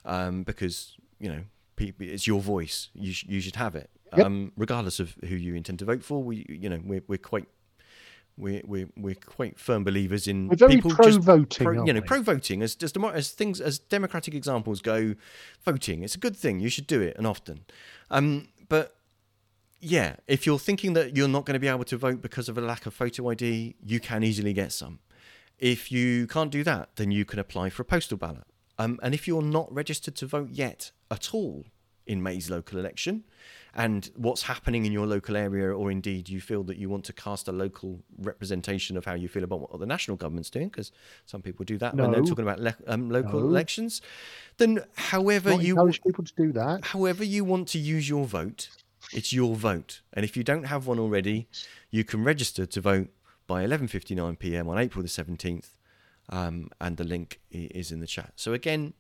[0.05, 1.43] um, because you know
[1.79, 2.89] it's your voice.
[2.95, 4.27] You sh- you should have it, Yep.
[4.27, 6.23] um, regardless of who you intend to vote for.
[6.25, 7.47] We you know we're we're quite.
[8.39, 11.65] We're, we're, we're quite firm believers in people pro just voting.
[11.65, 15.15] pro, you know pro voting as as, demo- as things as democratic examples go
[15.65, 16.61] voting it's a good thing.
[16.61, 17.65] You should do it and often.
[18.11, 18.97] Um but
[19.81, 22.57] yeah if you're thinking that you're not going to be able to vote because of
[22.57, 25.01] a lack of photo id you can easily get some.
[25.59, 28.45] If you can't do that then you can apply for a postal ballot.
[28.79, 31.65] Um, and if you're not registered to vote yet at all
[32.09, 33.25] in May's local election
[33.75, 37.13] and what's happening in your local area, or indeed you feel that you want to
[37.13, 40.91] cast a local representation of how you feel about what the national government's doing, because
[41.27, 43.47] some people do that when they're talking about le- um, local No.
[43.51, 44.01] elections,
[44.57, 46.85] then however Not you encourage people to do that.
[46.87, 48.71] however you want to use your vote,
[49.13, 50.01] it's your vote.
[50.15, 51.47] And if you don't have one already,
[51.91, 53.09] you can register to vote
[53.47, 54.69] by 11:59 p.m.
[54.69, 55.69] on April the 17th,
[56.31, 58.33] um, and the link is in the chat.
[58.37, 58.95] So again,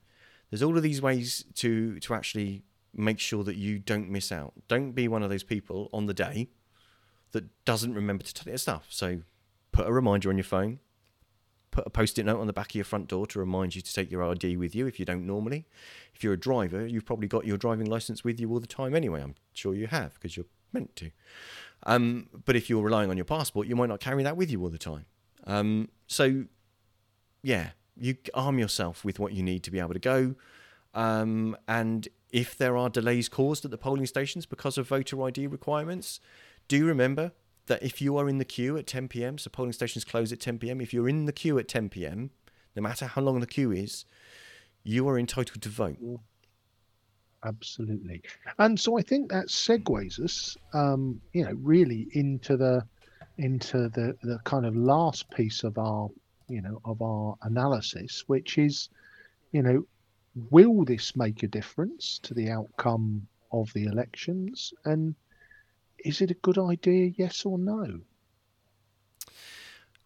[0.50, 2.62] there's all of these ways to to actually
[2.94, 4.52] make sure that you don't miss out.
[4.68, 6.48] Don't be one of those people on the day
[7.32, 8.86] that doesn't remember to take their stuff.
[8.88, 9.20] So
[9.72, 10.80] put a reminder on your phone.
[11.70, 13.94] Put a post-it note on the back of your front door to remind you to
[13.94, 15.66] take your ID with you if you don't normally.
[16.14, 18.94] If you're a driver, you've probably got your driving license with you all the time
[18.94, 19.22] anyway.
[19.22, 21.10] I'm sure you have because you're meant to.
[21.84, 24.62] Um, but if you're relying on your passport, you might not carry that with you
[24.62, 25.04] all the time.
[25.46, 26.44] Um, so,
[27.42, 30.34] yeah, you arm yourself with what you need to be able to go.
[30.94, 35.46] Um, and if there are delays caused at the polling stations because of voter ID
[35.46, 36.20] requirements,
[36.66, 37.32] do remember
[37.66, 40.40] that if you are in the queue at 10 p.m., so polling stations close at
[40.40, 42.30] 10 p.m., if you're in the queue at 10 p.m.,
[42.74, 44.04] no matter how long the queue is,
[44.82, 45.98] you are entitled to vote.
[47.44, 48.22] Absolutely.
[48.58, 52.82] And so I think that segues us, um, you know, really into the
[53.36, 56.08] into the the kind of last piece of our,
[56.48, 58.88] you know, of our analysis, which is,
[59.52, 59.86] you know,
[60.50, 64.72] will this make a difference to the outcome of the elections?
[64.84, 65.14] And
[65.98, 68.00] is it a good idea, yes or no?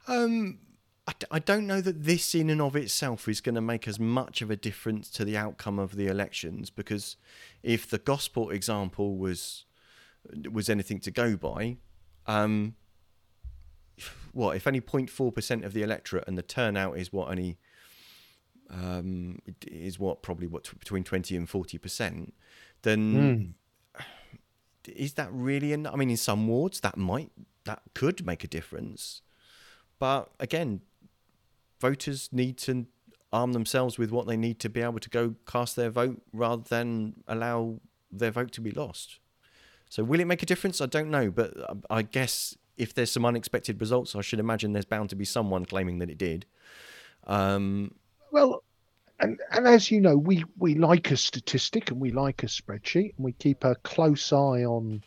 [0.09, 0.59] Um,
[1.07, 3.89] I, d- I don't know that this in and of itself is going to make
[3.89, 7.17] as much of a difference to the outcome of the elections because
[7.63, 9.65] if the Gosport example was
[10.53, 11.79] was anything to go by,
[12.29, 12.77] um,
[14.33, 17.59] what if only 0.4 percent of the electorate and the turnout is what only
[18.73, 22.35] um, is what probably what t- between 20 and 40 percent,
[22.83, 23.55] then
[24.89, 25.73] is that really?
[25.73, 27.31] En- I mean, in some wards that might
[27.65, 29.23] that could make a difference.
[29.99, 30.81] But again,
[31.81, 32.87] voters need to
[33.33, 36.63] arm themselves with what they need to be able to go cast their vote rather
[36.69, 37.81] than allow
[38.11, 39.19] their vote to be lost.
[39.89, 40.81] So, will it make a difference?
[40.81, 41.31] I don't know.
[41.31, 45.17] But uh, I guess if there's some unexpected results, I should imagine there's bound to
[45.17, 46.47] be someone claiming that it did.
[47.27, 47.95] Um,
[48.33, 48.65] Well,
[49.21, 53.15] and, and as you know, we, we like a statistic and we like a spreadsheet
[53.17, 55.03] and we keep a close eye on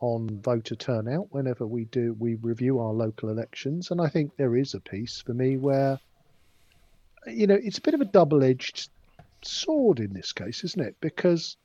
[0.00, 3.90] on voter turnout whenever we do we review our local elections.
[3.90, 5.98] And I think there is a piece for me where
[7.26, 8.90] you know it's a bit of a double-edged
[9.42, 10.94] sword in this case, isn't it?
[11.00, 11.56] Because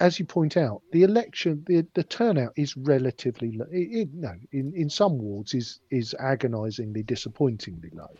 [0.00, 3.66] as you point out, the election, the, the turnout is relatively low.
[3.70, 8.14] It, it, no, in, in some wards is is agonisingly, disappointingly low.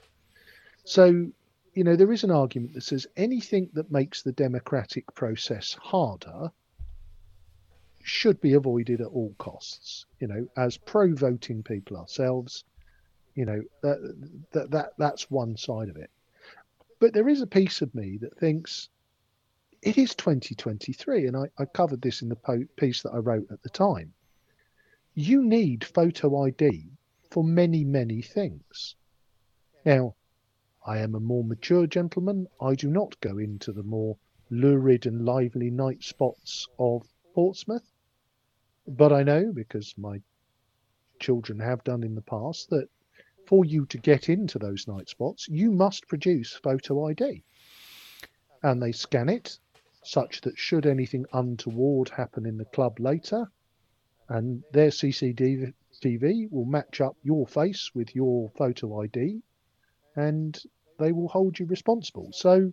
[0.84, 1.30] So
[1.78, 6.50] you know, there is an argument that says anything that makes the democratic process harder
[8.02, 10.04] should be avoided at all costs.
[10.18, 12.64] You know, as pro-voting people ourselves,
[13.36, 13.98] you know that
[14.50, 16.10] that, that that's one side of it.
[16.98, 18.88] But there is a piece of me that thinks
[19.80, 23.52] it is 2023, and I, I covered this in the po- piece that I wrote
[23.52, 24.12] at the time.
[25.14, 26.90] You need photo ID
[27.30, 28.96] for many, many things.
[29.84, 30.16] Now,
[30.86, 32.46] I am a more mature gentleman.
[32.60, 34.16] I do not go into the more
[34.48, 37.92] lurid and lively night spots of Portsmouth.
[38.86, 40.22] But I know, because my
[41.18, 42.88] children have done in the past, that
[43.44, 47.42] for you to get into those night spots, you must produce photo ID.
[48.62, 49.58] And they scan it
[50.04, 53.50] such that should anything untoward happen in the club later,
[54.28, 59.42] and their CCTV will match up your face with your photo ID,
[60.18, 60.60] and
[60.98, 62.30] they will hold you responsible.
[62.32, 62.72] So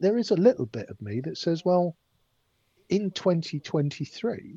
[0.00, 1.96] there is a little bit of me that says, well,
[2.88, 4.56] in 2023,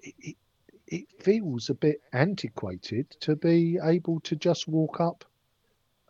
[0.00, 0.36] it, it,
[0.86, 5.24] it feels a bit antiquated to be able to just walk up.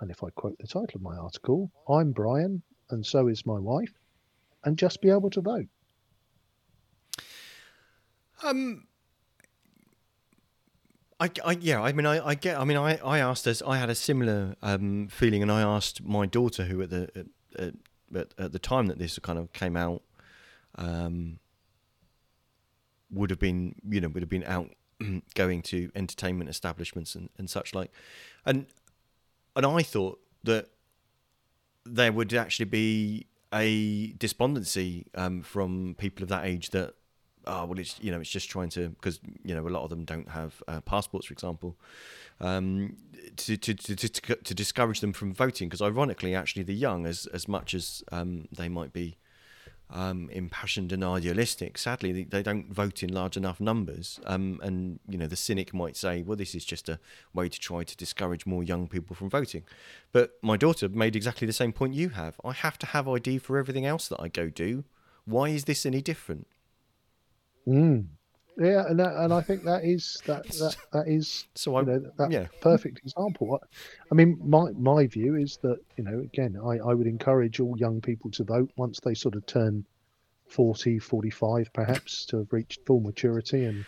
[0.01, 3.61] And if I quote the title of my article, I'm Brian, and so is my
[3.61, 3.95] wife,
[4.65, 5.69] and just be able to vote.
[8.43, 8.89] Um,
[11.23, 12.59] I, I, yeah, I mean, I, I get.
[12.59, 13.63] I mean, I, I asked us.
[13.65, 17.75] I had a similar um, feeling, and I asked my daughter, who at the at,
[18.13, 20.03] at, at the time that this kind of came out,
[20.75, 21.39] um,
[23.09, 24.71] would have been, you know, would have been out
[25.35, 27.93] going to entertainment establishments and, and such like,
[28.45, 28.67] and
[29.55, 30.71] and I thought that
[31.85, 36.95] there would actually be a despondency um, from people of that age that
[37.47, 39.91] oh well it's you know it's just trying to because you know a lot of
[39.91, 41.77] them don't have uh, passports for example
[42.43, 42.97] um,
[43.37, 45.69] to, to, to, to, to discourage them from voting.
[45.69, 49.17] Because ironically actually the young as as much as um, they might be
[49.91, 54.19] um, impassioned and idealistic sadly they, they, don't vote in large enough numbers.
[54.27, 56.99] Um, and you know the cynic might say well this is just a
[57.33, 59.65] way to try to discourage more young people from voting.
[60.13, 62.41] But my daughter made exactly the same point you have.
[62.45, 64.85] I have to have ID for everything else that I go do.
[65.25, 66.49] Why is this any different
[67.67, 68.07] Mm.
[68.59, 72.03] Yeah, and that, and I think that is that that, that is so I, know,
[72.19, 72.47] that yeah.
[72.61, 73.59] perfect example.
[74.11, 77.77] I mean, my my view is that you know, again, I, I would encourage all
[77.79, 79.85] young people to vote once they sort of turn
[80.49, 83.85] 40, 45 perhaps to have reached full maturity and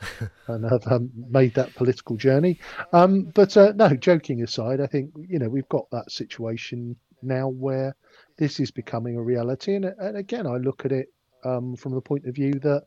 [0.46, 2.60] and have um, made that political journey.
[2.92, 7.48] Um, but uh, no, joking aside, I think you know we've got that situation now
[7.48, 7.96] where
[8.36, 11.08] this is becoming a reality, and, and again, I look at it
[11.44, 12.84] um, from the point of view that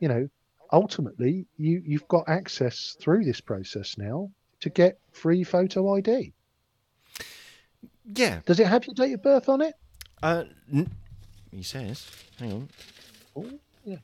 [0.00, 0.28] you know,
[0.72, 4.30] ultimately you you've got access through this process now
[4.60, 6.32] to get free photo ID.
[8.04, 8.40] Yeah.
[8.46, 9.74] Does it have your date of birth on it?
[10.22, 10.90] Uh, n-
[11.50, 12.06] he says.
[12.38, 12.68] Hang on.
[13.36, 13.50] Oh,
[13.84, 13.96] yeah.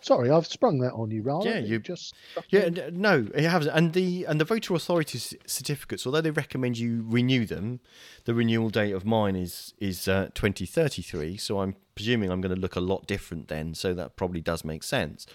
[0.00, 1.48] Sorry, I've sprung that on you, rather.
[1.50, 2.14] Yeah, you just.
[2.48, 3.76] Yeah, no, it hasn't.
[3.76, 7.80] and the and the voter authority certificates, although they recommend you renew them,
[8.24, 11.36] the renewal date of mine is is uh, 2033.
[11.36, 13.74] So I'm presuming I'm going to look a lot different then.
[13.74, 15.26] So that probably does make sense.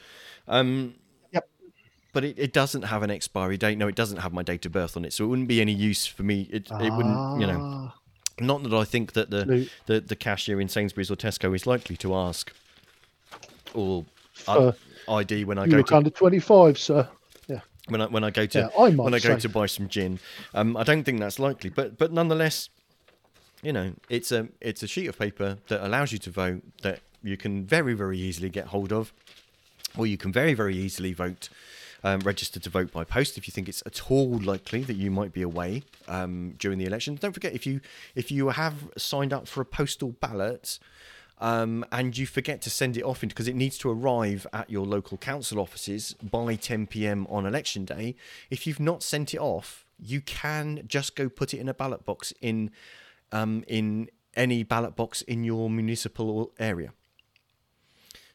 [0.48, 0.96] Um,
[1.34, 1.50] yep.
[2.14, 3.78] But it, it doesn't have an expiry date.
[3.78, 5.74] No, it doesn't have my date of birth on it, so it wouldn't be any
[5.74, 6.48] use for me.
[6.50, 6.80] It, ah.
[6.80, 7.60] it wouldn't, you know.
[7.62, 7.96] Ah.
[8.40, 11.96] Not that I think that the, the the cashier in Sainsbury's or Tesco is likely
[11.98, 12.52] to ask,
[13.76, 14.06] or
[14.48, 14.72] uh,
[15.08, 17.08] ID when I go to under 25, sir.
[17.48, 17.60] Yeah.
[17.90, 19.42] When I when I go to yeah, I when I go say.
[19.42, 20.20] to buy some gin,
[20.56, 22.70] um, I don't think that's likely, but but nonetheless,
[23.64, 27.00] you know, it's a it's a sheet of paper that allows you to vote that
[27.24, 29.14] you can very very easily get hold of,
[29.98, 31.50] or you can very very easily vote.
[32.06, 35.10] Um, register to vote by post if you think it's at all likely that you
[35.10, 37.16] might be away um, during the election.
[37.16, 37.80] Don't forget if you
[38.14, 40.80] if you have signed up for a postal ballot,
[41.40, 44.86] um, and you forget to send it off because it needs to arrive at your
[44.86, 47.26] local council offices by 10 p.m.
[47.30, 48.16] on election day.
[48.50, 52.06] If you've not sent it off, you can just go put it in a ballot
[52.06, 52.70] box in
[53.34, 56.94] um, in any ballot box in your municipal area.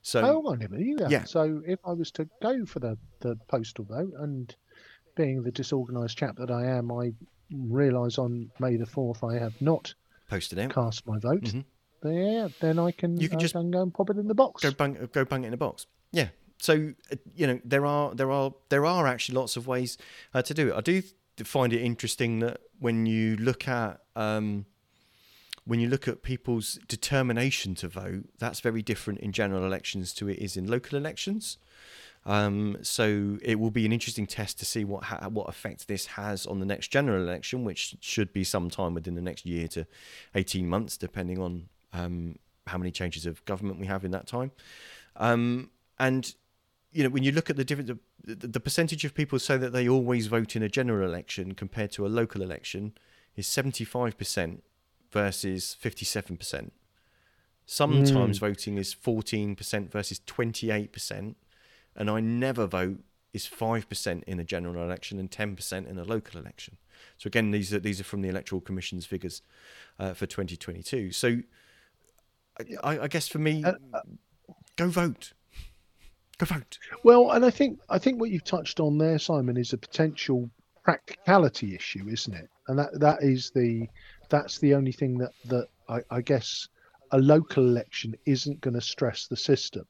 [0.02, 1.10] So, oh, I never knew that.
[1.10, 1.24] Yeah.
[1.24, 4.54] So, if I was to go for the, the postal vote, and
[5.16, 7.12] being the disorganised chap that I am, I
[7.50, 9.94] realise on May the 4th I have not
[10.30, 11.42] posted out cast my vote.
[11.42, 11.60] Mm-hmm
[12.04, 14.62] yeah, then I can you can just can go and pop it in the box.
[14.62, 15.86] Go bang, go bang it in a box.
[16.12, 16.28] Yeah.
[16.58, 19.98] So uh, you know there are there are there are actually lots of ways
[20.34, 20.74] uh, to do it.
[20.74, 21.02] I do
[21.44, 24.66] find it interesting that when you look at um,
[25.68, 30.26] when you look at people's determination to vote, that's very different in general elections to
[30.26, 31.58] it is in local elections.
[32.24, 36.06] Um, so it will be an interesting test to see what ha- what effect this
[36.06, 39.86] has on the next general election, which should be sometime within the next year to
[40.34, 44.52] eighteen months, depending on um, how many changes of government we have in that time.
[45.16, 46.34] Um, and
[46.92, 49.74] you know, when you look at the different, the, the, percentage of people say that
[49.74, 52.94] they always vote in a general election compared to a local election
[53.36, 54.64] is seventy five percent
[55.10, 56.72] versus fifty seven percent.
[57.66, 58.40] Sometimes mm.
[58.40, 61.36] voting is fourteen percent versus twenty eight percent,
[61.94, 63.00] and I never vote
[63.32, 66.76] is five percent in a general election and ten percent in a local election.
[67.16, 69.42] So again, these are these are from the Electoral Commission's figures
[69.98, 71.12] uh, for 2022.
[71.12, 71.38] So
[72.82, 74.00] I, I guess for me, uh, uh,
[74.76, 75.32] go vote.
[76.38, 76.78] Go vote.
[77.02, 80.50] Well, and I think I think what you've touched on there, Simon, is a potential
[80.84, 82.48] practicality issue, isn't it?
[82.68, 83.88] And that that is the
[84.28, 86.68] that's the only thing that that I, I guess
[87.10, 89.86] a local election isn't going to stress the system.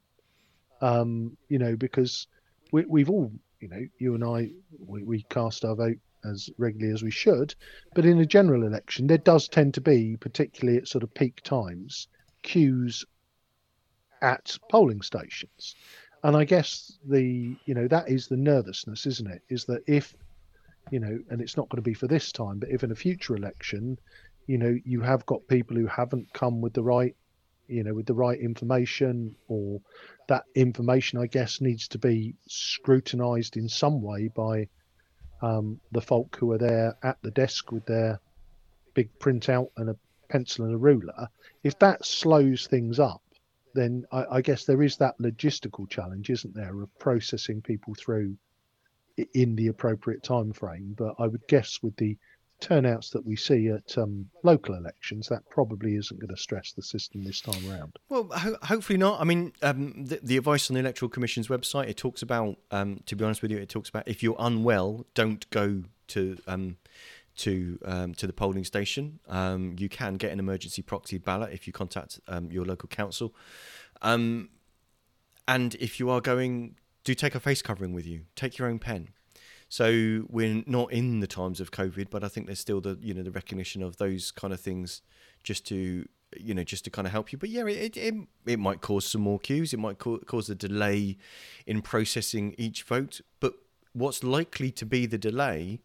[0.80, 2.28] Um, you know, because
[2.70, 6.94] we, we've all, you know, you and I, we, we cast our vote as regularly
[6.94, 7.54] as we should,
[7.94, 11.40] but in a general election, there does tend to be, particularly at sort of peak
[11.42, 12.06] times,
[12.42, 13.04] queues
[14.22, 15.74] at polling stations.
[16.22, 19.42] And I guess the, you know, that is the nervousness, isn't it?
[19.48, 20.14] Is that if,
[20.90, 22.96] you know, and it's not going to be for this time, but if in a
[22.96, 23.98] future election,
[24.48, 27.14] you know, you have got people who haven't come with the right,
[27.68, 29.78] you know, with the right information, or
[30.26, 34.68] that information, I guess, needs to be scrutinized in some way by
[35.42, 38.20] um, the folk who are there at the desk with their
[38.94, 39.96] big printout and a
[40.30, 41.28] pencil and a ruler.
[41.62, 43.22] If that slows things up,
[43.74, 48.34] then I, I guess there is that logistical challenge, isn't there, of processing people through
[49.34, 50.94] in the appropriate time frame.
[50.96, 52.16] But I would guess with the
[52.60, 56.82] turnouts that we see at um, local elections, that probably isn't going to stress the
[56.82, 57.96] system this time around.
[58.08, 59.20] Well, ho- hopefully not.
[59.20, 63.00] I mean, um, the, the, advice on the Electoral Commission's website it talks about, um,
[63.06, 66.76] to be honest with you, it talks about if you're unwell, don't go to um,
[67.36, 69.20] to um, to the polling station.
[69.28, 73.34] Um, you can get an emergency proxy ballot if you contact your local council.
[74.02, 74.48] and
[75.46, 78.22] if you are going, do take a face covering with you.
[78.36, 79.08] Take your own pen.
[79.68, 83.12] So we're not in the times of COVID, but I think there's still the you
[83.14, 85.02] know the recognition of those kind of things,
[85.42, 87.38] just to you know just to kind of help you.
[87.38, 88.14] But yeah, it it,
[88.46, 89.74] it might cause some more queues.
[89.74, 91.18] It might co- cause a delay
[91.66, 93.20] in processing each vote.
[93.40, 93.54] But
[93.92, 95.80] what's likely to be the delay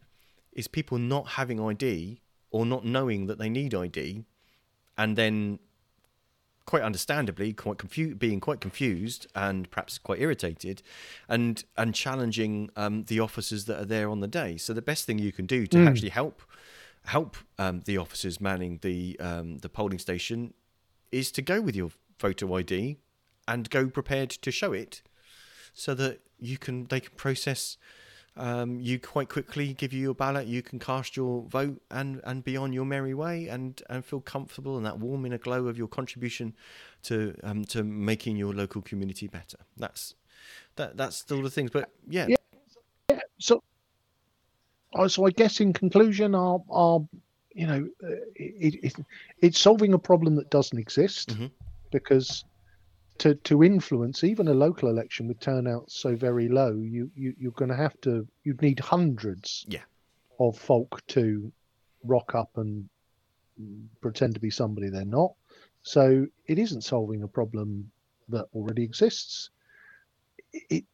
[0.53, 2.21] is people not having ID
[2.51, 4.23] or not knowing that they need ID,
[4.97, 5.59] and then
[6.66, 10.82] quite understandably quite confu- being quite confused and perhaps quite irritated
[11.28, 15.05] and and challenging um, the officers that are there on the day so the best
[15.05, 15.88] thing you can do to mm.
[15.88, 16.41] actually help
[17.05, 20.53] help um, the officers manning the um, the polling station
[21.11, 22.97] is to go with your photo ID
[23.47, 25.01] and go prepared to show it
[25.74, 27.78] so that you can they can process
[28.36, 32.43] um, you quite quickly give you your ballot, you can cast your vote and, and
[32.43, 35.77] be on your merry way and, and feel comfortable and that warm inner glow of
[35.77, 36.55] your contribution
[37.03, 39.57] to um, to making your local community better.
[39.77, 40.15] That's
[40.75, 42.27] that that's still the things, but yeah.
[42.27, 42.36] Yeah.
[43.09, 43.19] yeah.
[43.38, 43.63] So,
[44.95, 47.05] uh, so I guess in conclusion, our our
[47.53, 49.05] you know, uh, it, it,
[49.41, 51.47] it's solving a problem that doesn't exist mm-hmm.
[51.91, 52.45] because
[53.20, 57.51] to to influence even a local election with turnout so very low, you, you you're
[57.51, 59.82] going to have to you'd need hundreds yeah.
[60.39, 61.51] of folk to
[62.03, 62.89] rock up and
[64.01, 65.34] pretend to be somebody they're not.
[65.84, 67.91] So it isn't solving a problem
[68.30, 69.49] that already exists.
[70.51, 70.86] It,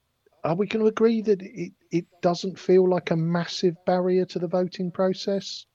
[0.44, 4.40] are we going to agree that it, it doesn't feel like a massive barrier to
[4.40, 5.66] the voting process?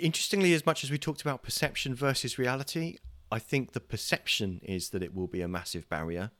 [0.00, 2.96] interestingly, as much as we talked about perception versus reality,
[3.30, 6.30] I think the perception is that it will be a massive barrier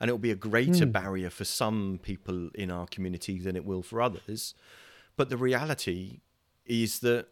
[0.00, 0.92] and it will be a greater mm.
[0.92, 4.54] barrier for some people in our community than it will for others.
[5.16, 6.20] But the reality
[6.66, 7.28] is that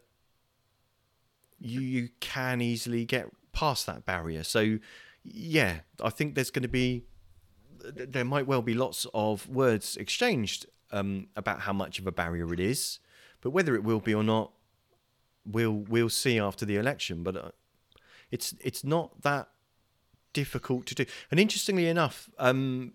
[1.59, 4.43] you, you can easily get past that barrier.
[4.43, 4.79] So,
[5.23, 7.03] yeah, I think there's going to be,
[7.83, 12.53] there might well be lots of words exchanged um, about how much of a barrier
[12.53, 12.99] it is,
[13.41, 14.53] but whether it will be or not,
[15.45, 17.23] we'll we'll see after the election.
[17.23, 17.51] But uh,
[18.33, 19.47] it's it's not that
[20.33, 21.05] difficult to do.
[21.29, 22.93] And interestingly enough, um,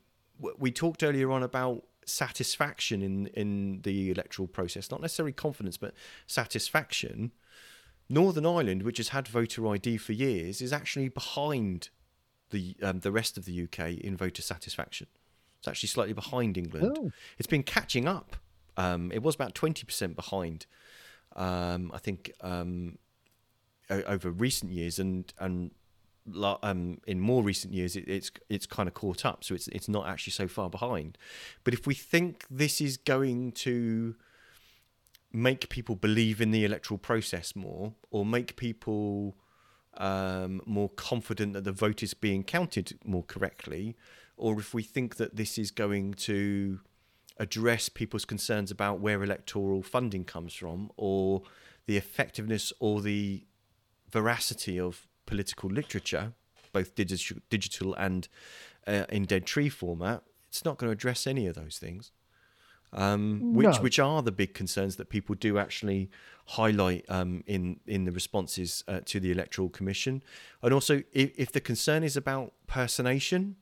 [0.58, 5.94] we talked earlier on about satisfaction in in the electoral process, not necessarily confidence, but
[6.26, 7.32] satisfaction.
[8.10, 11.90] Northern Ireland, which has had voter ID for years, is actually behind
[12.50, 15.06] the um, the rest of the UK in voter satisfaction.
[15.60, 16.96] It's actually slightly behind England.
[16.98, 17.10] Oh.
[17.38, 18.34] It's been catching up.
[18.76, 20.66] Um, it was about twenty percent behind.
[21.36, 22.98] Um, I think um,
[23.90, 25.70] over recent years, and and
[26.62, 29.44] um, in more recent years, it, it's it's kind of caught up.
[29.44, 31.18] So it's it's not actually so far behind.
[31.64, 34.14] But if we think this is going to
[35.32, 39.36] make people believe in the electoral process more, or make people
[39.96, 43.96] um, more confident that the vote is being counted more correctly,
[44.36, 46.80] or if we think that this is going to
[47.38, 51.42] address people's concerns about where electoral funding comes from, or
[51.86, 53.44] the effectiveness or the
[54.10, 56.32] veracity of political literature,
[56.72, 58.28] both digital, digital and
[58.86, 62.12] uh, in dead tree format, it's not going to address any of those things.
[62.90, 63.82] Um, which no.
[63.82, 66.10] which are the big concerns that people do actually
[66.46, 70.22] highlight um, in in the responses uh, to the electoral commission,
[70.62, 73.56] and also if, if the concern is about personation,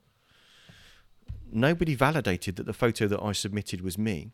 [1.51, 4.31] nobody validated that the photo that I submitted was me.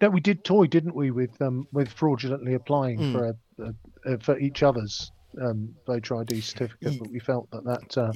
[0.00, 3.12] No, we did toy, didn't we, with um, with fraudulently applying mm.
[3.12, 7.64] for a, a, a, for each other's um, voter ID certificate, but we felt that
[7.64, 8.12] that uh,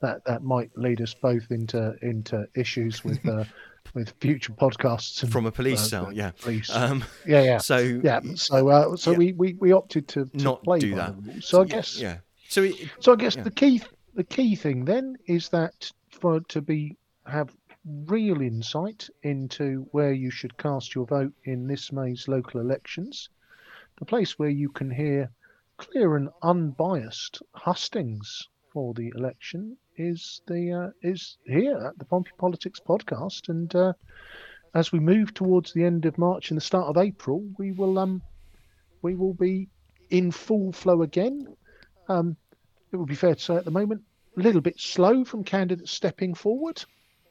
[0.00, 3.44] that that might lead us both into into issues with uh,
[3.94, 6.12] with future podcasts and, from a police uh, cell.
[6.12, 6.32] Yeah.
[6.40, 6.70] police.
[6.70, 8.20] Um, yeah, yeah, so yeah.
[8.34, 9.18] So uh, so yeah.
[9.18, 11.14] we, we we opted to, to not play do that.
[11.16, 11.46] rules.
[11.46, 12.18] So I guess yeah.
[12.48, 13.42] So it, so I guess yeah.
[13.42, 13.82] the key
[14.14, 16.96] the key thing then is that for to be
[17.26, 17.50] have
[17.84, 23.28] real insight into where you should cast your vote in this May's local elections,
[23.98, 25.30] the place where you can hear
[25.76, 32.32] clear and unbiased hustings for the election is the uh, is here at the Pompey
[32.38, 33.92] Politics podcast, and uh,
[34.74, 37.98] as we move towards the end of March and the start of April, we will
[37.98, 38.22] um
[39.02, 39.68] we will be
[40.10, 41.46] in full flow again.
[42.08, 42.36] Um,
[42.92, 44.02] it would be fair to say at the moment
[44.36, 46.84] a little bit slow from candidates stepping forward,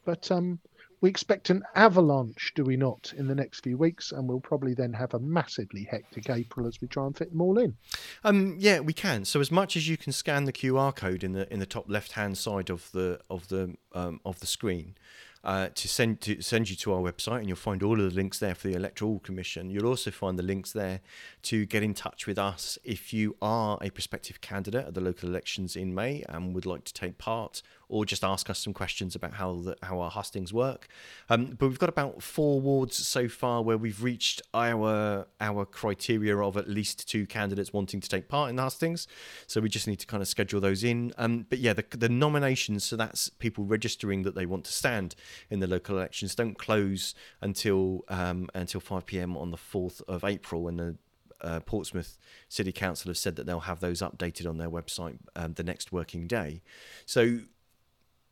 [0.05, 0.59] but um,
[1.03, 4.73] we expect an avalanche, do we not, in the next few weeks, and we'll probably
[4.73, 7.75] then have a massively hectic April as we try and fit them all in.
[8.23, 9.25] Um, yeah, we can.
[9.25, 11.89] So as much as you can scan the QR code in the in the top
[11.89, 14.95] left hand side of the of the um, of the screen
[15.43, 18.15] uh, to send to send you to our website, and you'll find all of the
[18.15, 19.69] links there for the Electoral Commission.
[19.69, 21.01] You'll also find the links there
[21.43, 25.27] to get in touch with us if you are a prospective candidate at the local
[25.27, 27.61] elections in May and would like to take part,
[27.93, 30.87] or just ask us some questions about how the, how our hustings work.
[31.29, 36.35] Um, but we've got about four wards so far where we've reached our our criteria
[36.35, 39.07] of at least two candidates wanting to take part in the hustings.
[39.45, 41.13] So we just need to kind of schedule those in.
[41.19, 45.13] Um, but yeah, the, the nominations, so that's people registering that they want to stand
[45.51, 49.37] in the local elections, don't close until um, until 5 p.m.
[49.37, 50.95] on the 4th of April when the
[51.43, 52.17] uh, Portsmouth
[52.47, 55.91] City Council have said that they'll have those updated on their website um, the next
[55.91, 56.61] working day.
[57.05, 57.41] So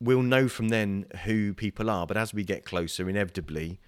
[0.02, 2.08] we'll know from then who people are.
[2.08, 3.80] But as we get closer, inevitably,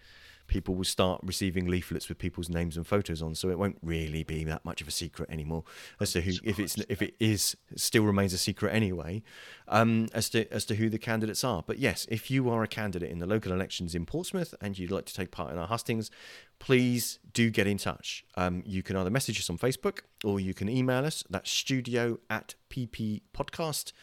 [0.47, 3.33] people will start receiving leaflets with people's names and photos on.
[3.33, 5.63] So it won't really be that much of a secret anymore
[5.99, 9.23] as to who, if it's if it is still remains a secret anyway,
[9.67, 11.63] um, as to as to who the candidates are.
[11.65, 14.91] But yes, if you are a candidate in the local elections in Portsmouth and you'd
[14.91, 16.11] like to take part in our hustings,
[16.59, 18.23] please do get in touch.
[18.35, 21.23] Um, you can either message us on Facebook or you can email us.
[21.29, 23.93] That's studio at pppodcast.uk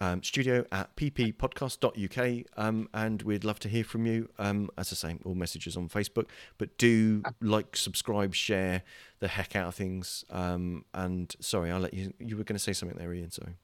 [0.00, 4.28] um, studio at pppodcast.uk um, and we'd love to hear from you.
[4.38, 6.26] Um, as i say all messages on facebook
[6.58, 8.82] but do like subscribe share
[9.18, 10.24] the heck out of things.
[10.30, 13.54] Um, and sorry i'll let you you were going to say something there ian sorry.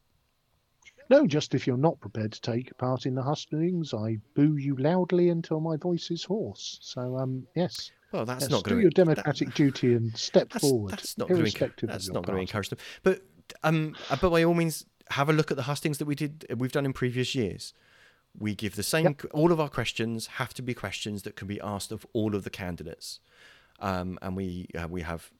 [1.09, 4.75] No, just if you're not prepared to take part in the hustings, I boo you
[4.75, 6.79] loudly until my voice is hoarse.
[6.83, 10.93] So, um, yes, well that's yes, not do your democratic duty and step that's, forward,
[10.93, 12.79] that's not going to irrespective that's not going to encourage them.
[13.03, 13.23] But
[13.63, 16.47] um uh, but by all means have a look at the hustings that we did
[16.57, 17.73] we've done in previous years.
[18.39, 21.61] We give the same all of our questions have to be questions that can be
[21.61, 23.21] asked of all of the candidates.
[23.81, 25.31] Um, and we uh, we have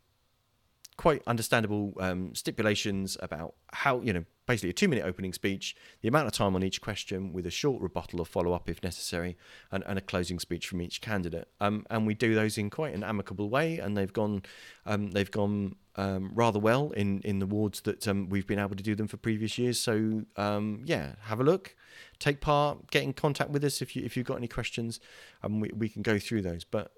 [0.97, 6.09] quite understandable um, stipulations about how you know basically a two minute opening speech the
[6.09, 9.37] amount of time on each question with a short rebuttal or follow up if necessary
[9.73, 11.49] and, and a closing speech from each candidate.
[11.61, 14.43] Um, and we do those in quite an amicable way and they've gone
[14.87, 18.77] um, they've gone um, rather well in in the wards that um, we've been able
[18.77, 19.79] to do them for previous years.
[19.79, 21.75] So um, yeah have a look
[22.19, 25.01] take part get in contact with us if you if you've got any questions
[25.43, 26.65] and we, we can go through those.
[26.65, 26.93] But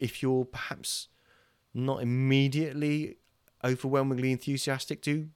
[0.00, 1.08] if you're perhaps
[1.74, 3.16] not immediately
[3.64, 5.28] overwhelmingly enthusiastic, do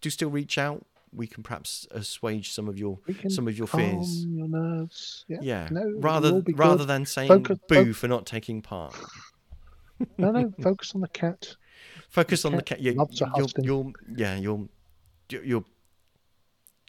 [0.00, 0.84] do still reach out.
[1.14, 4.24] We can perhaps assuage some of your some of your fears.
[4.24, 5.24] your nerves.
[5.28, 5.38] Yeah.
[5.42, 6.88] Yeah, No, rather rather good.
[6.88, 8.96] than saying Focus- boo fo- for not taking part.
[10.18, 11.56] No, no, focus on the cat.
[12.08, 12.80] Focus on the cat cat.
[12.80, 14.68] You, loves a you're, you're yeah you're
[15.28, 15.64] you're-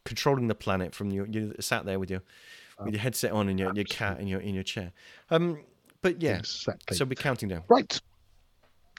[0.06, 2.22] controlling the planet from your you're sat there with your
[2.84, 4.92] with your headset on and your, your cat in your in your chair.
[5.30, 5.60] Um,
[6.02, 6.98] but yeah, Exactly.
[6.98, 7.64] so we're counting down.
[7.70, 8.00] Right.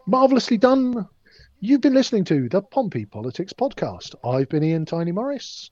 [0.06, 1.08] Marvellously done.
[1.60, 4.14] You've been listening to the Pompey Politics Podcast.
[4.22, 5.70] I've been Ian Tiny Morris.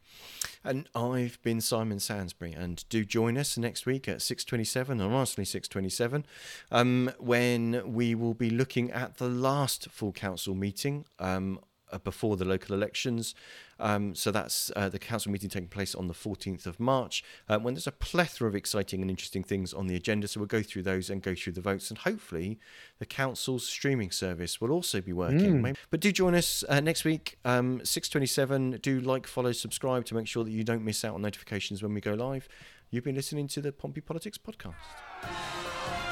[0.64, 5.12] And I've been Simon Sansbury, and do join us next week at six twenty-seven, or
[5.12, 6.24] honestly six twenty-seven,
[6.70, 11.58] um, when we will be looking at the last full council meeting um,
[11.98, 13.34] before the local elections.
[13.80, 17.58] Um, so that's uh, the council meeting taking place on the fourteenth of March, uh,
[17.58, 20.28] when there's a plethora of exciting and interesting things on the agenda.
[20.28, 22.58] So we'll go through those and go through the votes, and hopefully
[23.00, 25.62] the council's streaming service will also be working.
[25.62, 28.80] Maybe- But do join us uh, next week, um, 6.27.
[28.82, 31.92] Do like, follow, subscribe to make sure that you don't miss out on notifications when
[31.94, 32.48] we go live.
[32.90, 36.11] You've been listening to the Pompey Politics Podcast.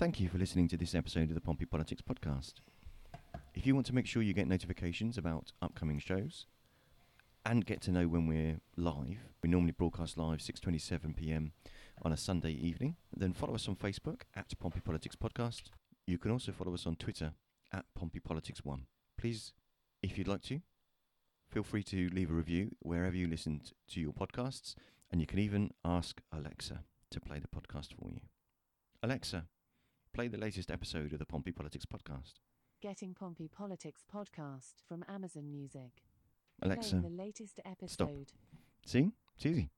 [0.00, 2.54] Thank you for listening to this episode of the Pompey Politics Podcast.
[3.54, 6.46] If you want to make sure you get notifications about upcoming shows
[7.44, 11.52] and get to know when we're live, we normally broadcast live 6:27 p.m.
[12.00, 12.96] on a Sunday evening.
[13.14, 15.64] Then follow us on Facebook at Pompey Politics Podcast.
[16.06, 17.34] You can also follow us on Twitter
[17.70, 18.86] at Pompey Politics One.
[19.18, 19.52] Please,
[20.02, 20.62] if you'd like to,
[21.50, 24.76] feel free to leave a review wherever you listen to your podcasts,
[25.12, 28.20] and you can even ask Alexa to play the podcast for you.
[29.02, 29.44] Alexa,
[30.12, 32.34] play the latest episode of the Pompey Politics podcast.
[32.82, 36.02] Getting Pompey Politics podcast from Amazon Music.
[36.62, 37.90] Alexa, Playing the latest episode.
[37.92, 38.10] stop.
[38.86, 39.10] see?
[39.36, 39.70] It's easy.